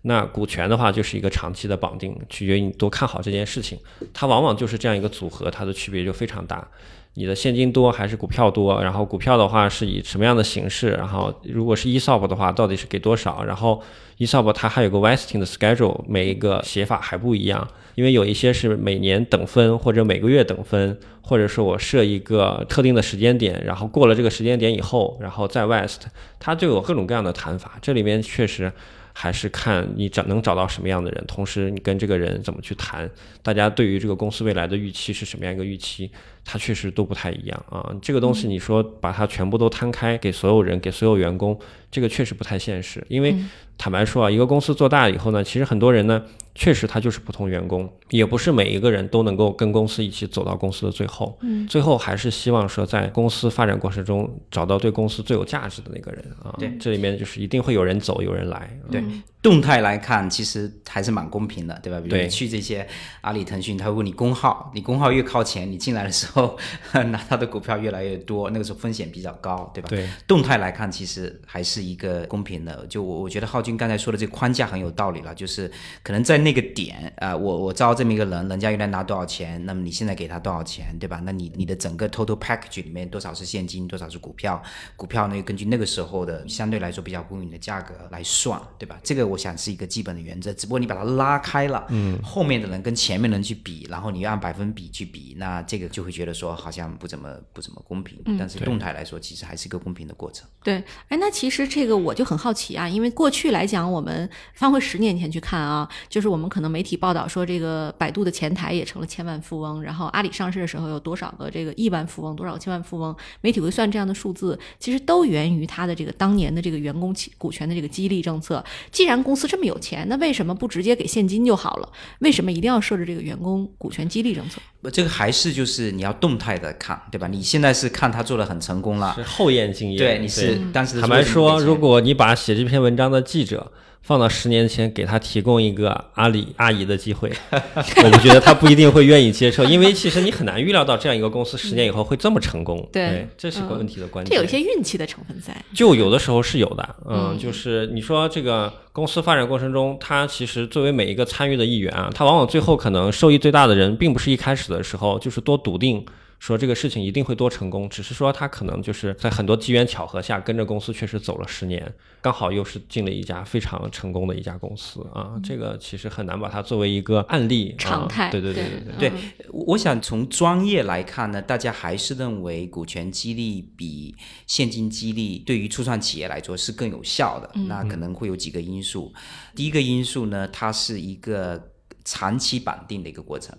[0.07, 3.79] 那股权的话就是一个长期的绑定，取决于你多看好这件事情。
[4.13, 6.67] 它往往就是这样一个组合，它的区别就非常大。
[7.15, 8.83] 你的现金多还是股票多？
[8.83, 10.91] 然后股票的话是以什么样的形式？
[10.91, 13.45] 然后如果是 ESOP 的话，到底是给多少？
[13.45, 13.81] 然后
[14.19, 17.67] ESOP 它还有个 vesting 的 schedule，每一个写法还不一样。
[17.95, 26.01] 因为有一些是每年等分，或者每个月等分，或者说我设一个特定的时间点，然后过了这个时间点以后，然后再 vest，
[26.41, 27.79] 它就有各种各样的谈法。
[27.81, 28.73] 这里面确实。
[29.17, 33.09] 还是看你找能找到什么样的人，同时你跟这个人怎么去谈，
[33.45, 36.11] 大家对于这个公司未来的预期是什么样一个预期，
[36.45, 37.95] 它确实都不太一样啊。
[38.03, 41.59] 这个东西你说把它全部都摊开给所有人，给所有员工，
[41.91, 43.35] 这个确实不太现实，因为。
[43.77, 46.23] 坦白说啊，一个公司做大了以后呢，其实很多人呢，
[46.55, 51.37] 确实他就是普通员工，也不是每一个人都能够跟公司一起走到公司的最后。
[51.43, 56.55] 嗯，最后还是希望说，在公司发展过程中找到对公司最有价值的那个人啊。
[56.57, 58.79] 对，这里面就是一定会有人走，有人来。
[58.93, 59.03] 对，
[59.45, 62.01] 动态来看，其实还是蛮公平的，对吧？
[62.01, 62.87] 比如你去这些
[63.21, 66.57] 阿里、腾讯，他会问你工号，你工号越靠前，你进来的时候
[67.11, 69.89] 拿到的股票越来越多，那个时候风险比较高，对吧？
[69.91, 72.87] 对，动态来看，其实还是一个公平的。
[72.87, 73.65] 就我我觉得浩。
[73.65, 75.71] 军刚才说的这个框架很有道理了，就是
[76.03, 81.23] 可能在那个点啊，我我招这么一个人，人家原来拿多少钱，那么你现在给他多少钱，对吧？
[81.25, 84.63] 那你你的整个 total package 里面多少是现金，多少是股票？
[84.97, 89.01] 股票呢，根据那个时候的相对来说比较公允的价格来算，对吧？
[89.03, 98.19] 这个我想是一个基本的原则，只不过你把它拉开了，嗯，后面的人跟前面人去比，然后你按百分比去比，那这个就会觉得说好像不怎么不怎么公平。
[98.27, 100.47] 嗯但是动态来说，其实还是一个公平的过程。
[100.63, 103.55] 对，哎，那其实这个我就很好奇啊，因为过去。
[103.55, 118.65] 来讲，我们翻回十年前去看啊，就是我们可能媒体报道说，这个百度的前台也成了千万富翁，然后阿里上市的时候有多少个这个亿万富翁，多少个千万富翁，媒体会算这样的数字，其实都源于他的这个当年的这个员工股权的这个激励政策。
[118.91, 121.89] 既然公司这么有钱，那为什么不直接给现金就好了？
[122.21, 124.61] 为什么一定要设置这个员工股权激励政策？
[124.93, 127.27] 这个还是就是你要动态的看，对吧？
[127.27, 129.99] 你现在是看他做的很成功了，是后验经验。
[129.99, 133.73] 对，你是当时坦白说，如果你把写这篇文章的记者。
[134.05, 142.87] 放到十年前，给他提供一个阿里阿姨的机会， 我不觉得他不一定会愿意接受，因为其实你很难预料到这样一个公司十年以后会这么成功。
[142.93, 144.31] 对，这是个问题的关键。
[144.31, 146.97] 这有一些运气的成分在，就有的时候是有的。
[147.09, 156.05] 嗯，就是你说这个公司发展过程中，他其实作为每一个参与的一员啊，他往往最后可能受益最大的人，并不是一开始的时候就是多笃定。
[156.39, 168.31] 说这个事情一定会多成功，只是说他可能就是在很多机缘巧合下跟着公司确实走了十年，刚好又是进了一家非常成功的一家公司啊，这个其实很难把它作为一个案例常态。
[168.31, 168.65] 对对对
[168.99, 169.13] 对对，
[169.51, 174.15] 我想从专业来看呢，大家还是认为股权激励比
[174.47, 177.51] 现金激励对于初创企业来说是更有效的。
[177.67, 179.13] 那可能会有几个因素，
[179.55, 181.71] 第一个因素呢，它是一个
[182.05, 183.57] 长期绑定的一个过程。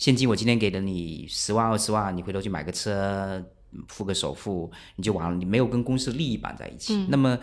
[0.00, 3.44] 现金我今天给了你十万二十万，你回头去买个车，
[3.86, 7.06] 付个首付，你就完了，你没有跟公司利益绑在一起。
[7.08, 7.38] 那么。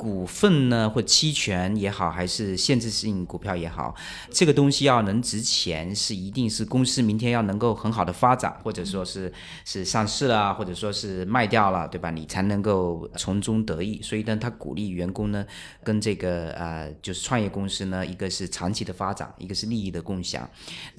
[0.00, 3.94] 股份呢，或期权也好，还是限制性股票也好，
[4.30, 9.30] 这个东西要能值钱，是一定是公司明天要能够很好的发展，或者说是
[9.66, 12.10] 是上市了，或者说是卖掉了，对吧？
[12.10, 14.00] 你才能够从中得益。
[14.00, 15.44] 所以呢，他鼓励员工呢，
[15.84, 20.48] 跟这个呃，就是创业公司呢，一个是长期的发展，一个是利益的共享。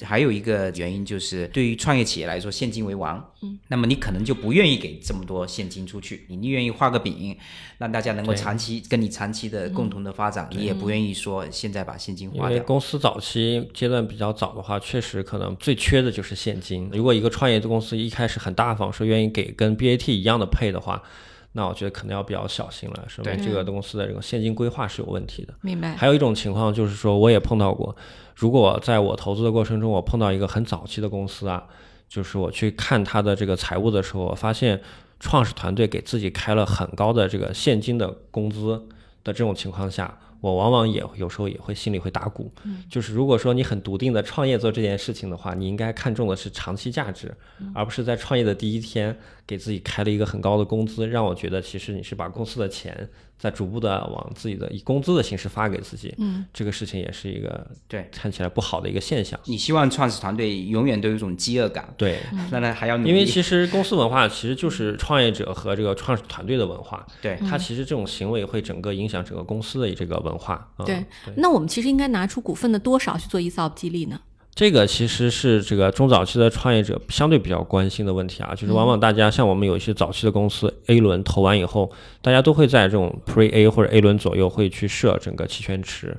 [0.03, 3.17] 还有一个原因就是，对于创业企业来说，现金为王。
[3.41, 3.57] 嗯。
[3.67, 7.35] 那么你可能就不愿意给这么多现金出去，你宁愿意画个饼，
[7.81, 8.81] 让大家能够长期。
[8.87, 12.49] 跟你长期的共同的发展，你也不愿意说现在把现金花掉。
[12.51, 16.89] 因为公司早期阶段比较早的话，确实可能最缺的就是现金。
[16.93, 21.01] 如果一个创业的公司一开始很大方，说愿意给跟 BAT 一样的配的话，
[21.53, 25.53] 那我觉得可能要比较小心了，说明这个公司的这个现金规划是有问题的。
[25.61, 25.95] 明白。
[25.95, 27.95] 还有一种情况就是说，我也碰到过，
[28.35, 31.65] 如果在我投资的过程中，我碰到一个很早期的公司啊，
[32.07, 34.79] 就是我去看他的这个财务的时候，我发现。
[35.21, 38.73] 创始团队给自己开了很高的这个现金的工资
[39.23, 42.51] 的这种情况下，我往往也有时候也会心里会打鼓。
[42.89, 47.31] 就是如果说你很笃定的创业做这件事情的话，你应该看重的是长期价值，
[47.75, 59.39] 而不是在创业的第一天给自己开了一个很高的工资，让我觉得其实你是把公司的钱在逐步的往自己的以工资的形式发给自己，嗯，这个事情也是一个对看起来不好的一个现象。
[59.45, 62.19] 你希望创始团队永远都有一种饥饿感，对，
[62.51, 70.71] 那那还要努力，因为其实公司文化其实就是创业者和这个创始团队的文化，对它其实这种行为会整个影响整个公司的这个文化。
[70.77, 71.03] 嗯对。
[71.35, 74.19] 那我们其实应该拿出股份的多少去做 ESOP 激励呢？
[74.53, 81.89] 这个其实是这个中早期的创业者相对比较关心的问题啊，就是往往大家像我们有一些早期的公司 A 轮投完以后，
[82.21, 86.15] 大家都会在这种 Pre A 或者 A 轮左右会去设整个期权池，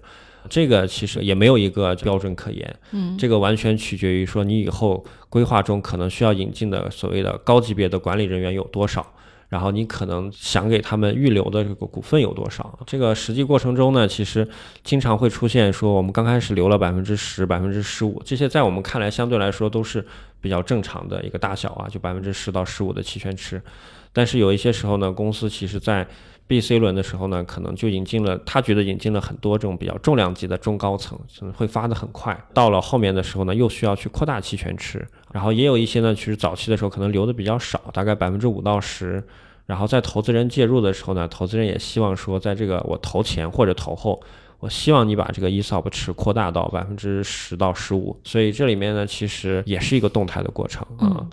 [0.49, 9.07] 这个其实也没有一个标准可言，嗯，这个完全取决于说你以后规划中可能需要引进的所谓的高级别的管理人员有多少。
[9.53, 12.79] 然后你可能想给他们预留的这个股份有多少？
[12.87, 14.49] 这个实际过程中呢，其实
[14.83, 20.03] 经常会出现说，我们刚开始留了百分之十、百分之十五，这些在我们看来相对来说都是
[20.41, 23.61] 比较正常的一个大小啊，就百分之十到十五的期权池。
[24.11, 26.09] 但是有一些时候呢，公司其实在
[26.47, 32.39] B、C 轮的时候呢，可能就引进了，他觉得引进了很多这种比较重量级的中高层，可能会发得很快。
[32.53, 39.23] 到了后面的时候呢，又需要去扩大期权池，然后也有一些呢，其实早期的时候可能留的比较少，大概百分之五到十。
[39.65, 44.21] 然后在投资人介入的时候呢，投资人也希望说，在这个我投前或者投后，
[44.59, 48.21] 我希望你把这个 ESOP 池扩大到百分之十到十五。
[48.25, 51.25] 所以这里面呢，其实也是一个动态的过程啊。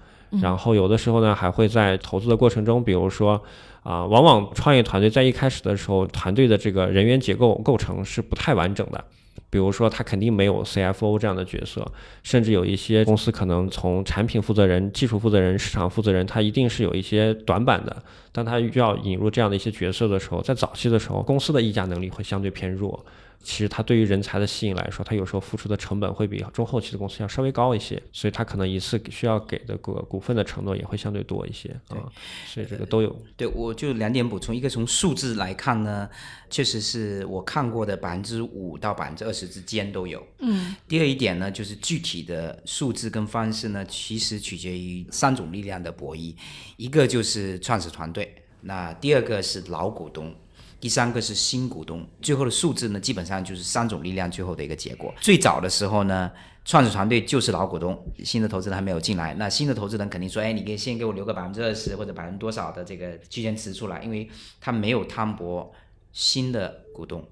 [0.42, 3.42] 然后有的时候呢，还会在投资的过程中，比如说
[3.84, 9.04] 啊，往往创业团队在一开始的时候，团队的这个人员结构构成是不太完整的。
[9.52, 11.84] 比如说，他肯定没有 CFO 这样的角色，
[12.22, 18.04] 甚至有一些公司可能从产品负责人、技术负责人、市场负责人，他一定是有一些短板的。
[18.32, 23.04] 当他需要引入这样的一些角色的时候，在早期的时候，公司的议价能力会相对偏弱。
[23.42, 31.98] 其实它对于人才的吸引来说，它有时候付出的成本会比中后期的公司要稍微高一些，所以它可能一次需要给的股股份的承诺也会相对多一些啊。
[32.46, 33.16] 所以这个都有。
[33.38, 36.10] 对，我就两点补充，一个从数字来看呢，
[36.50, 40.22] 确实是我看过的百分之五到百分之二十之间都有。
[40.40, 40.76] 嗯。
[40.88, 46.36] 第二一点呢，就是具体的数字跟方式呢，其实取决于三种力量的博弈，
[46.76, 50.36] 一个就是创始团队，那第二个是老股东。
[50.80, 55.14] 第三个是新股东，最后的数字呢，基本上就是三种力量最后的一个结果。
[55.20, 56.32] 最早的时候呢，
[56.64, 64.30] 创始团队就是老股东，新的投资人还没有进来，那新的投资人肯定说，哎，你可以先给我留个百分之二十或者百分之多少的这个期权池出来，因为
[64.62, 65.74] 他没有摊薄
[66.14, 67.28] 新的股东。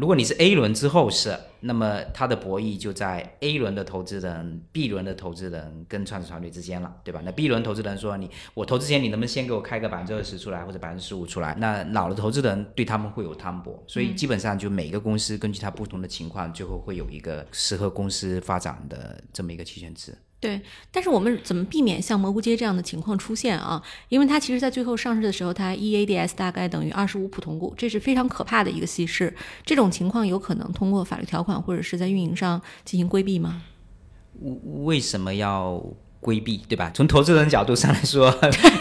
[0.00, 7.20] 如果你是 A 轮之后是，那么它的博弈就在 A 轮的投资人、B 轮的投资人跟创始团队之间了，对吧？
[7.22, 11.54] 那 B 轮投资人说你我投资前你能不能先给我开个百分之二十出来或者百分之十五出来？
[11.56, 20.16] 那老的投资人对他们会有摊薄，所以基本上就每个公司根据它不同的情况，最后会有一个适合公司发展的这么一个期权池。
[20.40, 20.58] 对，
[20.90, 23.82] 但是我们怎么避免像蘑菇街这样的情况出现啊？
[24.08, 29.34] 因为它其实在最后上市的时候，它 EADS 大概等于二十五普通股，这是非常可怕的一个稀释。
[29.66, 33.62] 这种情况有可能通过法律条款或者是在运营上进行规避吗？
[34.84, 35.84] 为什么要？
[36.20, 36.90] 规避对吧？
[36.94, 38.30] 从投资人角度上来说，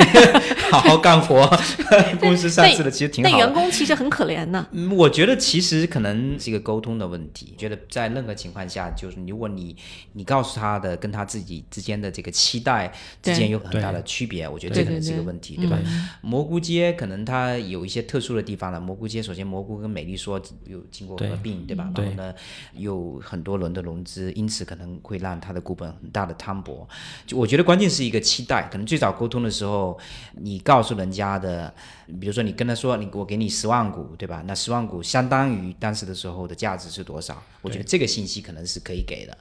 [0.69, 1.49] 好好干活，
[2.19, 3.29] 公司上市的其实挺好。
[3.29, 4.67] 但员工其实很可怜呢。
[4.91, 7.53] 我觉得其实可能是一个沟通的问题。
[7.57, 9.75] 觉得在任何情况下，就是如果你
[10.13, 15.79] 你告诉他的跟他自己之间的这个期待之间有很大的区别，我觉得这可能是一个问题，对吧？
[16.21, 18.79] 蘑菇街可能它有一些特殊的地方了。
[18.79, 21.89] 蘑菇街首先蘑菇跟美丽说有经过合并，对吧？
[21.95, 22.33] 然后呢，
[22.75, 26.87] 有很多轮的融资，因此可能会让它的股本很大的摊薄。
[27.33, 29.97] 我觉得关键是一个期待，可能最早沟通的时候，
[30.41, 31.73] 你告诉人家的，
[32.19, 34.43] 比如说你跟他说，你我给你十万股，对吧？
[34.47, 37.41] 那十万股相当于当时的时候的价值是多少？
[37.61, 39.37] 我觉得这个信息可能是可以给的。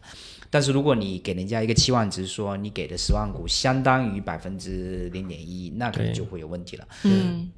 [0.51, 6.89] 但是如果你给人家一个期望值，说你给的十万股相当于百分之零点一，那可能就会有问题了。
[7.05, 7.51] 嗯。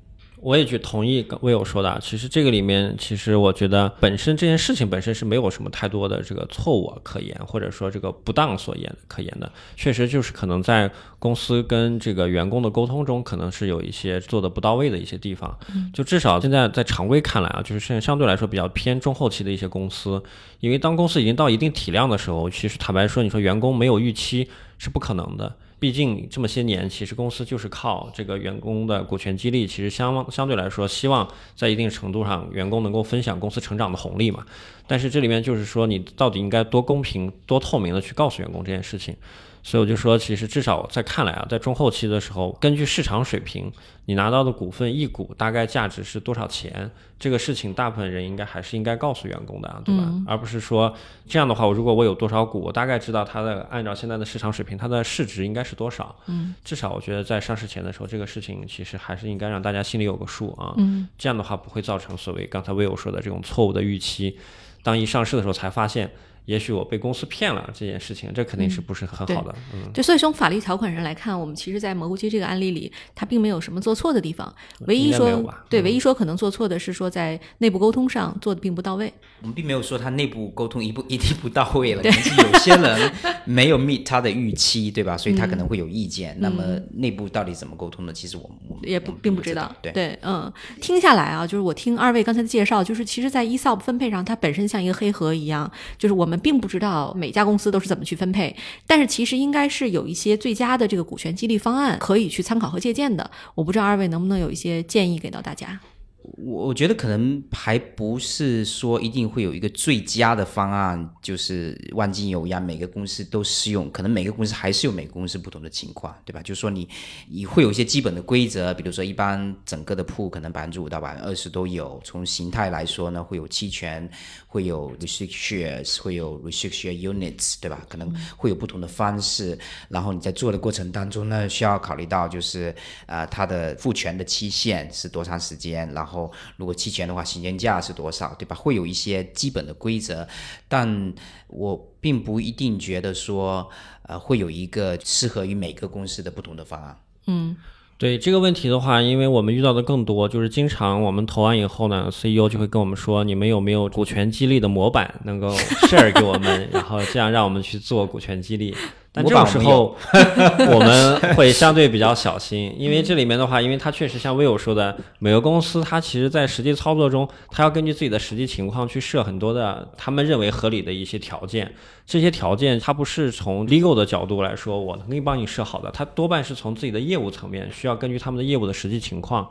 [0.43, 15.55] 我也去同意魏友说的，其实这个里面，其实我觉得本身这件事情本身是没有什么太多的这个错误可言，或者说这个不当所言可言的，确实就是可能在公司跟这个员工的沟通中，可能是有一些做的不到位的一些地方。
[15.93, 20.22] 就至少现在在常规看来啊，就是现在相对来说比较偏中后期的一些公司，
[20.61, 25.55] 因为当公司已经到一定体量的时候，其实坦白说，你说员工没有预期是不可能的。
[25.81, 31.26] 毕竟这么些年，其实公司就是靠这个员工的股权激励，其实相相对来说，希望
[31.57, 34.45] 在一定程度上，员工能够分享公司成长的红利嘛。
[34.87, 39.16] 但是这里面就是说，你到底应该多公平、多透明的去告诉员工这件事情。
[39.63, 43.71] 所以我就说，其实至少在看来啊，在中后期的时候，根据市场水平，
[44.07, 50.11] 你拿到的股份一股大概价值是多少钱，这个事情大部分人应该还是应该告诉员工的啊，对吧？
[50.27, 50.95] 而不是说
[51.29, 56.17] 这样的话，我如果我有多少股，我大概知道它的按照现在的市场水平，它的市值应该是多少。
[56.27, 60.73] 嗯，至少我觉得在上市前的时候，这个事情其实还是应该让大家心里有个数啊。
[60.79, 64.39] 嗯，这样的话不会造成所谓刚才魏友说的这种错误的预期，
[64.83, 66.11] 当一上市的时候才发现。
[66.47, 69.55] 也许我被公司骗了这件事情，这肯定是不是很好的。
[69.72, 74.53] 嗯，就所以从法律条款上来看，我们其实，在蘑菇街这个案例里，他并没有什么做错的地方。
[74.86, 79.12] 唯一说对，唯一说可能做错的是说在内部沟通上做的并不到位。
[79.43, 83.12] 我们并没有说他内部沟通一步一定不到位了，有些人
[83.45, 85.16] 没有 meet 他的预期，对吧？
[85.18, 86.36] 所以他可能会有意见。
[86.41, 86.62] 那么
[86.95, 88.12] 内部到底怎么沟通的？
[88.12, 89.70] 其实我们我们也不并不知道。
[89.80, 97.12] 对对，嗯，听下来啊，就是我听二位刚才的介绍，就是其实，在 ESOP 分配上，它本身像一个黑盒一样，就是我我们并不知道。
[97.16, 98.55] 每家公司都是怎么去分配？
[98.87, 103.28] 但是其实应该是有一些最佳的这个股权激励方案可以去参考和借鉴的。
[103.57, 105.81] 我不知道二位能不能有一些建议给到大家。
[106.22, 113.91] 我我觉得可能还不是说一定会有一个最佳的方案，就是万金油一样，每个公司都适用。
[113.91, 116.41] 可能每个公司还是有每个公司不同的情况，对吧？
[116.43, 116.89] 就是说你
[117.28, 122.01] 你会有一些基本的规则，比如说一般整个的铺可能百分之五到百分之二十都有。
[122.05, 124.09] 从形态来说呢，会有期权，
[124.51, 127.80] 会有 restrict shares，会有 restrict share units，对吧？
[127.88, 129.59] 可能会有不同的方式。
[129.88, 132.74] 然后你在做的过程当中呢，需要考虑到就是
[133.07, 136.11] 呃它的复权的期限是多长时间，然后。
[136.11, 138.57] 后，如果期权的话，行权价是多少，对吧？
[138.57, 140.26] 会有一些基本的规则，
[140.66, 141.14] 但
[141.46, 143.70] 我并不一定觉得说，
[144.03, 147.01] 呃，会有一个适合于每个公司的不同的方案。
[147.28, 147.57] 嗯，
[148.01, 155.51] 对这个问题的话，因为我们遇到的更多，就是经常我们投完以后呢，CEO 就会跟我们说，你们有没有股权激励的模板能够
[155.86, 158.74] share 给我们， 然后这样让我们去做股权激励。
[159.13, 159.97] 但这种时候，
[160.73, 171.75] 我们会相对比较小心，因为这里面的话，因为它确实像威友说的，每个公司它其实在实际操作中，它要根据自己的实际情况去设很多的他们认为合理的一些条件。
[172.07, 179.49] 这些条件它不是从 legal 的角度来说，我可以帮你设好的，它多半是从自己的业务层面，需要根据他们的业务的实际情况。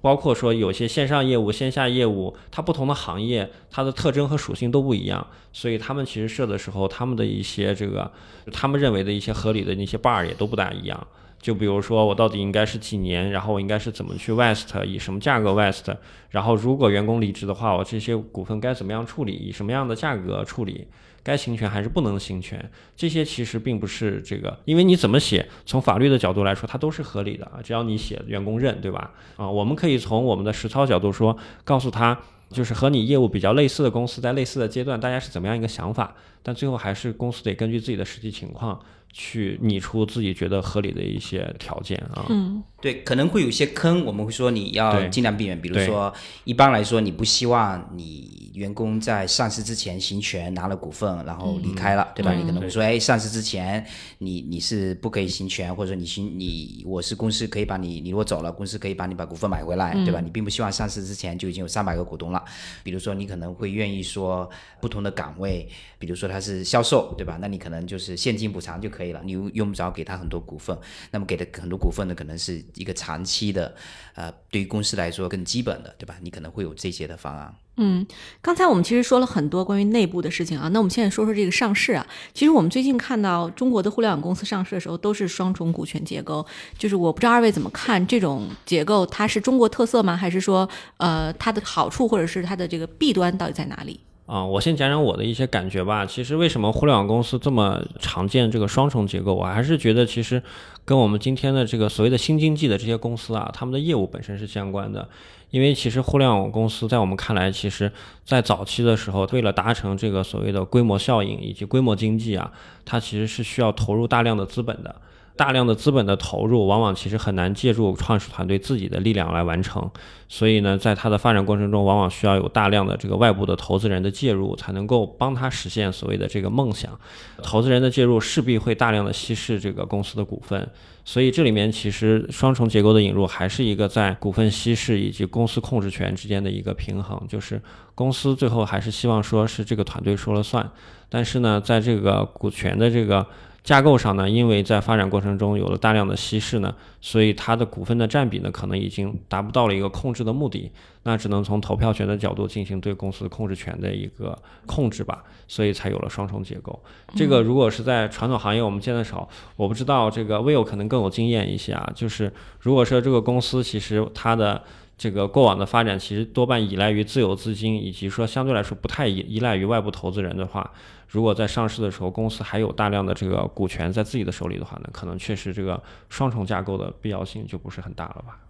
[0.00, 8.10] 包括说有些线上业务、线下业务，它不同的行业，它的特征和属性都不一样，所以他们其实设的时候，他们的一些这个，
[8.52, 11.06] 他们认为的一些合理的那些 bar 也都不大一样。
[11.40, 15.94] 就比如说我到底应该是几年，然后我应该是怎么去 vest，以什么价格 vest，
[16.30, 20.88] 然后如果员工离职的话，我这些股份该怎么样处理，以什么样的价格处理。
[21.24, 29.10] 该行权还是不能行权，这些其实并不是这个，因为你怎么写，从法律的角度来说，它都是合理的啊，只要你写员工认，对吧？
[29.36, 32.20] 啊，我们可以从我们的实操角度说，告诉他，
[32.50, 38.78] 就是和你业务比较类似的公司在类似的阶段，大家是怎么样一个想法，但最后还是公司得根据自己的实际情况。
[39.12, 45.60] 去拟出自己觉得合理的一些条件啊，嗯，对，可能会有一些坑，我们会说你要尽量避免。
[45.60, 52.32] 比如说，一般来说，你不希望你员工在上市之前行权拿了股份，然后离开了，对吧？
[52.34, 53.86] 你可能会说，哎，上市之前
[54.18, 60.20] 你你是不可以行权，或者说你行你我是公司可以把你你如果走了，公司可以把你把股份买回来，对吧？
[60.20, 62.44] 你并不希望上市之前就已经有三百个股东了。
[62.82, 64.50] 比如说，你可能会愿意说
[64.80, 65.68] 不同的岗位，
[66.00, 67.38] 比如说他是销售，对吧？
[67.40, 69.03] 那你可能就是现金补偿就可以。
[69.04, 70.76] 可以了，你用不着给他很多股份，
[71.10, 73.74] 那么给的很多股份呢，可能是一个长期的，
[74.14, 76.16] 呃，对于公司来说更基本的，对吧？
[76.22, 77.54] 你可能会有这些的方案。
[77.76, 78.06] 嗯，
[78.40, 82.06] 刚才我们其实说了很多关于内部的事情啊，那我们现在说说这个上市啊。
[82.32, 86.46] 其实我们最近看到中国的互联网公司上市的时候，都是双重股权结构，
[86.78, 90.16] 就是我不知道二位怎么看这种结构，它是中国特色吗？
[90.16, 94.00] 还是说，呃，它的好处或者是它的这个弊端到底在哪里？
[94.26, 96.06] 啊，我先讲讲我的一些感觉吧。
[96.06, 100.42] 其实为什么互联网公司这么常见这个双重结构，我还是觉得其实
[100.84, 105.08] 跟我们今天的这个所谓的新经济的这些公司啊，他们的业务本身是相关的。
[105.50, 107.92] 因为其实互联网公司在我们看来，其实
[108.24, 112.50] 在早期的时候，为了达成这个所谓的规模效应以及规模经济啊，
[112.84, 114.96] 它其实是需要投入大量的资本的。
[115.36, 119.90] 大量的资本的投入，往往其实很难借助创始团队自己的力量来完成。
[120.28, 126.96] 所以呢，在它的发展过程中，往往需要有大量的这个外部的投资人的介入，才能够帮他实现所谓的这个梦想。
[127.42, 130.68] 投资人的介入势必会大量的稀释这个公司的股份。
[131.04, 137.20] 所以这里面其实双重结构的引入，还是一个在股份稀释以及公司控制权之间的一个平衡。
[137.28, 137.60] 就是
[137.94, 140.70] 公司最后还是希望说是这个团队说了算，
[141.08, 143.26] 但是呢，在这个股权的这个。
[143.64, 150.70] 架构上呢，因为在发展过程中有了大量的稀释呢，所以它的股份的占比呢，可能已经达不到了一个控制的目的，
[151.04, 156.78] 那只能从投票权的角度进行对公司控制权的一个控制吧，所以才有了双重结构。
[157.16, 164.62] 这个如果是在传统行业我们见的少，我不知道这个 Will 可能更有经验一些啊，就是如果说这个公司其实它的
[164.98, 170.70] 这个过往的发展其实多半依赖于自有资金，以及说相对来说不太依依赖于外部投资人的话，
[171.08, 178.40] 如果在上市的时候公司还有大量的这个股权在自己的手里的话呢，可能确实这个双重架构的必要性就不是很大了吧？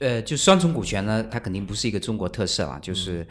[0.00, 3.24] 呃，就双重股权呢，它肯定不是一个中国特色啦，就是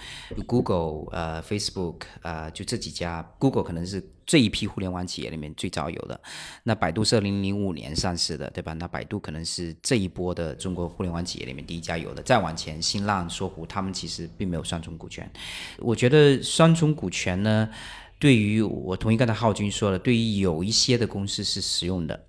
[0.47, 6.17] Google、呃 Facebook 呃，就这几家，Google 可能是这一批互联网企业里面最早有的。
[6.63, 8.71] 那百度是二零零五年上市的，对吧？
[8.75, 12.23] 那百度可能是这一波的中国互联网企业里面第一家有的。
[12.23, 15.29] 再往前，新浪、搜狐，他们其实并没有双重股权。
[15.79, 17.69] 我觉得双重股权呢，
[18.25, 22.25] 对于我同意刚才浩军说的，对于有一些的公司是实用的。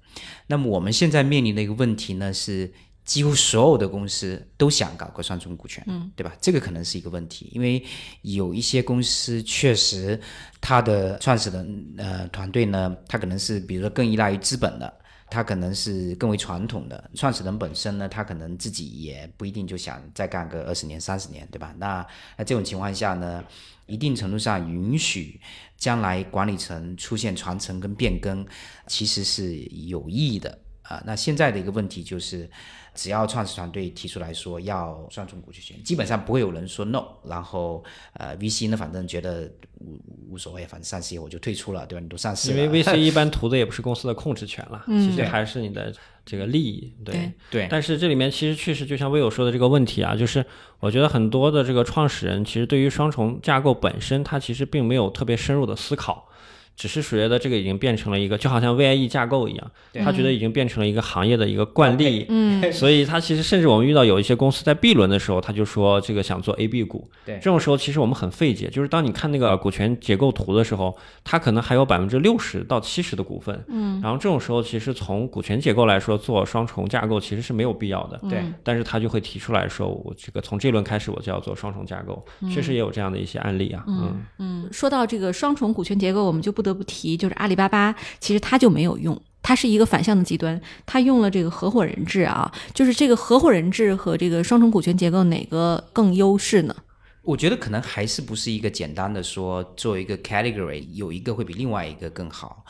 [0.47, 2.71] 那么我们现在面临的一个问题呢是。
[3.07, 6.37] 几乎所有的公司都想搞个双重股权，嗯，对吧？
[6.41, 7.81] 这个可能是一个问题，因为
[8.23, 10.21] 有一些公司确实，
[10.61, 14.93] 它的创始人呃团队呢，他可能是比如说更依赖于资本的，
[15.31, 17.09] 他可能是更为传统的。
[17.15, 21.73] 创始人本身呢，他可能自己也不一定就想再干个二十年、三十年，对吧？
[21.79, 22.05] 那
[22.37, 23.45] 那这种情况下呢，
[23.87, 25.41] 一定程度上允许
[25.77, 28.47] 将来管理层出现传承跟变更，
[28.87, 29.57] 其实是
[29.87, 31.03] 有意义的啊。
[31.07, 32.51] 那现在的一个问题就是。
[32.97, 37.05] 只要创始团队提出来说要双重股权，基本上不会有人说 no。
[37.25, 37.85] 然后
[38.15, 42.03] 呃，VC 呢，反正觉得无无所谓，反正上市我就退出了，对吧？
[42.03, 45.95] 你都上市了，因为 VC 一般图的也不是公司的控制权了，其实还是你的
[46.25, 46.93] 这个利益。
[47.05, 47.69] 对对。
[47.71, 50.45] 但是这里面其实确实就像魏友说的这个问题啊，就是
[50.81, 56.29] 我觉得很多的这个创始人其实对于双重架构本身，他其实并没有特别深入的思考。
[56.77, 59.71] 只是觉得这个已经变成了一个，就好像 VIE 架构一样，
[60.05, 82.23] 他觉得已经变成了一个行业的一个惯例，嗯，所以他其实甚至我们遇到有一些公司在 B 轮的时候，他就说这个想做 AB 股，对，这种时候其实我们很费解，就是当你看那个股权结构图的时候，它可能还有百分之六十到七十的股份，嗯，然后这种时候其实从股权结构来说做双重架构其实是没有必要的，对，但是他就会提出来说，我这个从这轮开始我就要做双重架构，
[82.53, 96.75] 确实也有这样的一些案例啊，嗯嗯，说到这个双重股权结构，我们就不得不提就是阿里巴巴其实它就没有用，它是一个反向的极端，它用了这个合伙人制啊，就是这个合伙人制和这个双重股权结构哪个更优势呢？
[97.23, 102.65] 我觉得可能还是不是一个简单的说作为一个 category 有一个会比另外一个更好，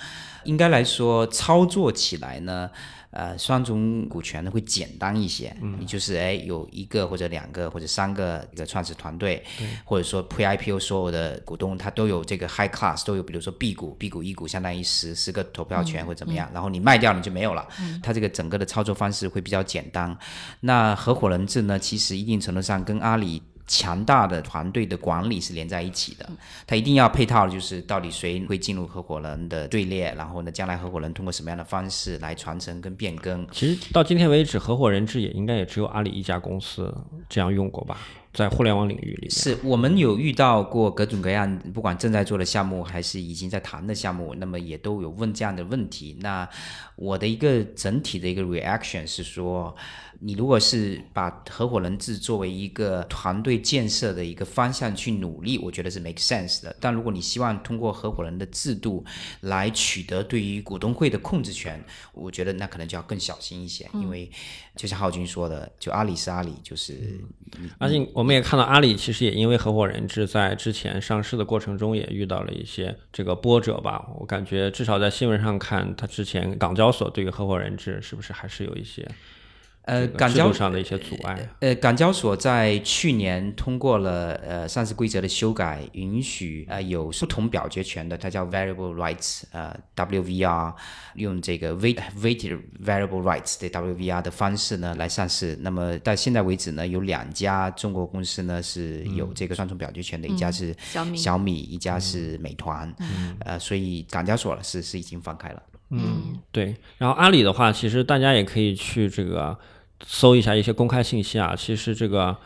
[0.44, 2.70] 应该来说操作起来呢。
[3.16, 5.78] 呃，双重股权呢会简单一些，嗯。
[5.80, 9.42] 你就是哎有一个或者两个或者三个一个创始团队，
[9.84, 17.66] 或者说 Pre IPO 所有的股东他都有这个 High Class 都有，比如说 B 股、B 股、一股相当于十十个投票权或者怎么样，然后你卖掉你就没有了，
[18.02, 20.14] 它这个整个的操作方式会比较简单。
[20.60, 23.42] 那合伙人制呢，其实一定程度上跟阿里。
[23.66, 26.28] 强大的团队的管理是连在一起的，
[26.66, 33.46] 它一定要配套，就是到底谁会进入合伙人的队列，然后呢，将来合伙人通过什么样的方式来传承跟变更？
[33.50, 36.94] 其实到今天为止，合伙人制也应该也只有阿里一家公司
[37.28, 37.98] 这样用过吧。
[38.32, 46.18] 在互联网领域里，是我们有遇到过各种各样，不管正在做的项目还是已经在谈的项目，那么也都有问这样的问题。
[46.20, 46.46] 那
[46.96, 49.74] 我的一个整体的一个 reaction 是说，
[50.20, 56.74] 你如果是把合伙人制作为一个团队建设的一个方向去努力，我觉得是 make sense 的。
[56.80, 59.04] 但如果你希望通过合伙人的制度
[59.40, 64.30] 来取得对于股东会的控制权，我觉得那可能就要更小心一些，因为
[64.74, 67.20] 就像浩军说的，就阿里是阿里，就是
[67.78, 68.26] 阿信我。
[68.26, 74.04] 我们也看到阿里其实也因为合伙人制在之前上市的过程中也遇到了一些这个波折吧。
[74.18, 79.08] 我感觉至少在新闻上看，它之前港交所对于合伙人制是不是还是有一些。
[79.86, 81.48] 呃，港交上的一些阻碍。
[81.60, 90.74] 呃，港交所在去年通过了呃上市规则的修改，允许呃有不同表决权的，它叫 variable rights，呃 WVR，
[91.14, 95.56] 用这个 weighted variable rights 的 WVR 的方式呢来上市。
[95.60, 102.92] 那么到现在为止呢，有两家中国公司呢是有这个双重表决权的，一家是小米，小米一家是美团。
[102.98, 105.62] 嗯呃，所以港交所是是已经放开了。
[105.90, 106.74] 嗯，对。
[106.98, 109.56] 然后阿里的话，其实大家也可以去这个。
[110.04, 112.36] 搜一下一些公开信息啊，其实这个，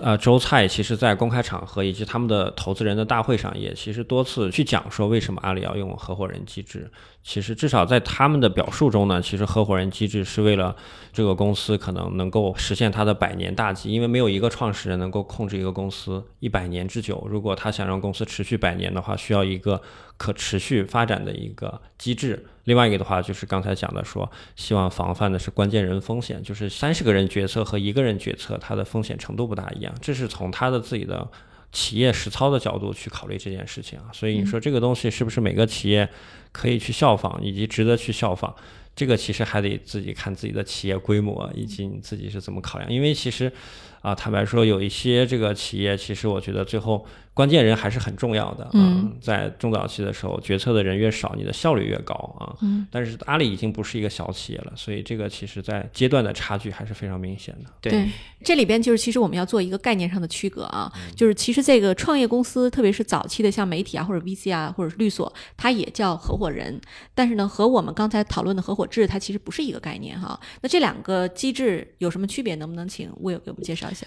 [0.00, 6.90] 呃，周菜其实在公开场合以及他们的投资人的大会上，也其实多次去讲说为什么阿里要用合伙人机制。
[7.22, 10.76] 其实至少在他们的表述中呢，其实合伙人机制是为了
[11.12, 17.26] 这个公司可能能够实现它的百年大计，因为没有一个创始人能够控制一个公司一百年之久。
[17.30, 19.80] 如果他想让公司持续百年的话，需要一个
[20.16, 22.44] 可持续发展的一个机制。
[22.64, 29.94] 另外一个的话，就是刚才讲的说，希望防范的是关键人风险，就是三十个人决策和一个人决策，它的风险程度不大一样。
[30.00, 31.28] 这是从他的自己的。
[31.72, 36.08] 企业实操的角度去考虑这件事情啊，所以你说这个东西是不是每个企业
[36.52, 38.54] 可以去效仿，以及值得去效仿？
[38.94, 42.88] 这个其实还得自己看自己的企业规模以及你自己是怎么考量。
[42.88, 43.52] 因为其实
[44.04, 47.04] 啊，坦白说，有一些这个企业，其实我觉得最后。
[47.34, 52.54] 关键人还是很重要的，嗯，在中早期的时候，决策的人越少，你的效率越高啊。
[52.62, 57.70] 嗯，但是阿里已经不是一个小企业了，所以这个其实在阶段的差距还是非常明显的。
[57.80, 58.08] 对，
[58.44, 66.80] 这里边就是其实我们要做一个概念上的区隔啊，就是其实这个创业公司，特别是早期的像媒体啊或者 VC 啊或者是律所，它也叫合伙人，
[67.16, 70.38] 但是呢，和我们刚才讨论的合伙制，它其实不是一个概念哈。
[70.60, 72.54] 那这两个机制有什么区别？
[72.54, 74.06] 能不能请 Will 给我们介绍一下？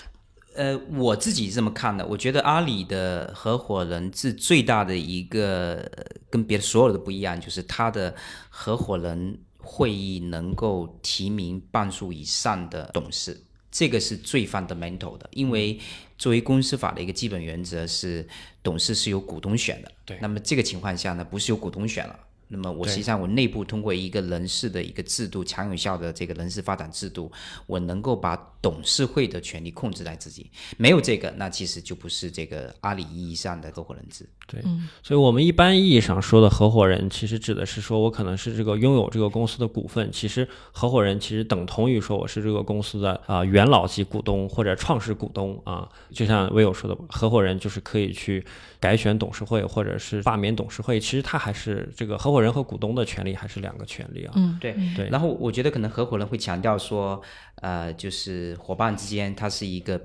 [0.55, 5.87] 呃，我自己这么看的，我觉得阿里的合伙人制最大的一个
[6.31, 8.15] 跟别的所有的不一样，就是他的
[8.49, 13.39] 合伙人会议能够提名半数以上的董事，
[13.71, 15.29] 这个是最 fundamental 的。
[15.31, 15.79] 因为
[16.17, 18.27] 作为公司法的一个基本原则是，
[18.63, 19.91] 董事是由股东选的。
[20.05, 20.17] 对。
[20.19, 22.19] 那么这个情况下呢，不是由股东选了。
[22.49, 27.29] 那么我实际上我内部通过一个人事的一个制度，强有效的这个人事发展制度，
[27.65, 28.37] 我能够把
[28.67, 30.51] 董事会的权利控制在自己。
[30.75, 34.27] 没有这个，那其实就不是这个阿里意义上的合伙人制。
[34.45, 34.61] 对，
[35.03, 40.11] 所以我们一般意义上说的合伙人，其实指的是说我可能是这个拥有这个公司的股份。
[40.11, 45.87] 其实合伙人其实等同于说我是这个公司的啊元老级股东或者创始股东啊。
[46.11, 48.45] 就像威友说的，合伙人就是可以去
[48.79, 50.99] 改选董事会或者是罢免董事会。
[50.99, 54.33] 其实他还是这个合伙人和股东的权利还是两个权利啊。
[54.35, 55.09] 嗯，对对。
[55.09, 57.21] 然后我觉得可能合伙人会强调说，
[57.55, 60.01] 呃，就是伙伴之间它是一个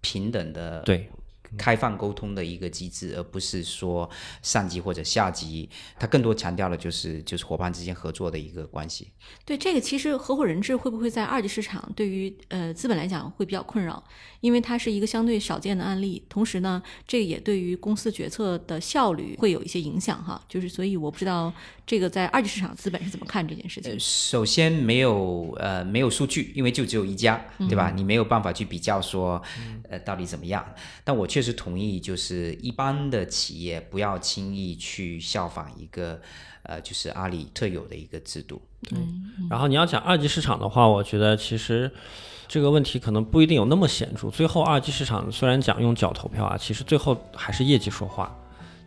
[0.00, 0.82] 平等的。
[0.82, 1.08] 对。
[1.56, 4.08] 开放沟通的一个机制，而不是说
[4.42, 5.68] 上级或者下级，
[5.98, 9.12] 它更多强调的就是就是伙伴之间合作的一个关系。
[9.44, 14.02] 对这个，其实合伙人制会不会在二级市场对于呃资本来讲会比较困扰？
[14.40, 20.40] 因为它是一个相对少见的案例，同时呢，这个也对于公司决策的效率会有一些影响哈。
[20.48, 21.52] 就是所以我不知道
[21.84, 23.98] 这个在二级市场资本是怎么看这件事情。
[23.98, 27.90] 首先没有呃没有数据，因为就只有一家，对吧？
[27.94, 29.42] 你没有办法去比较说
[29.90, 30.64] 呃到底怎么样。
[31.02, 36.20] 但我确实同意，就是一般的企业不要轻易去效仿一个
[36.64, 38.60] 呃就是阿里特有的一个制度。
[38.82, 38.98] 对。
[39.48, 41.90] 然后你要讲二级市场的话，我觉得其实。
[42.50, 44.30] 这个问题可能不一定有那么显著。
[44.30, 48.34] 最后二级市场虽然讲用脚投票啊，其实最后还是业绩说话。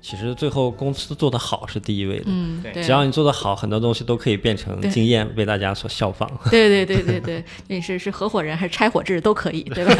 [0.02, 2.26] 其实最后公司做得好是第一位的。
[2.28, 2.84] 嗯，对。
[2.84, 6.30] 只要你做得好，很多东西都可以变成经验，为大家所效仿。
[6.49, 9.93] 对对对对对，你是是合伙人还是拆伙制都可以，对吧？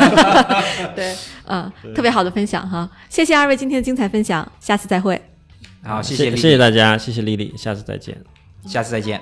[0.96, 5.22] 对，嗯，特别好的分享哈，谢谢二位今天的精彩分享，下次再会。
[5.84, 8.18] 好，谢谢谢谢大家，谢谢丽丽，下次再见，
[8.66, 9.22] 下次再见。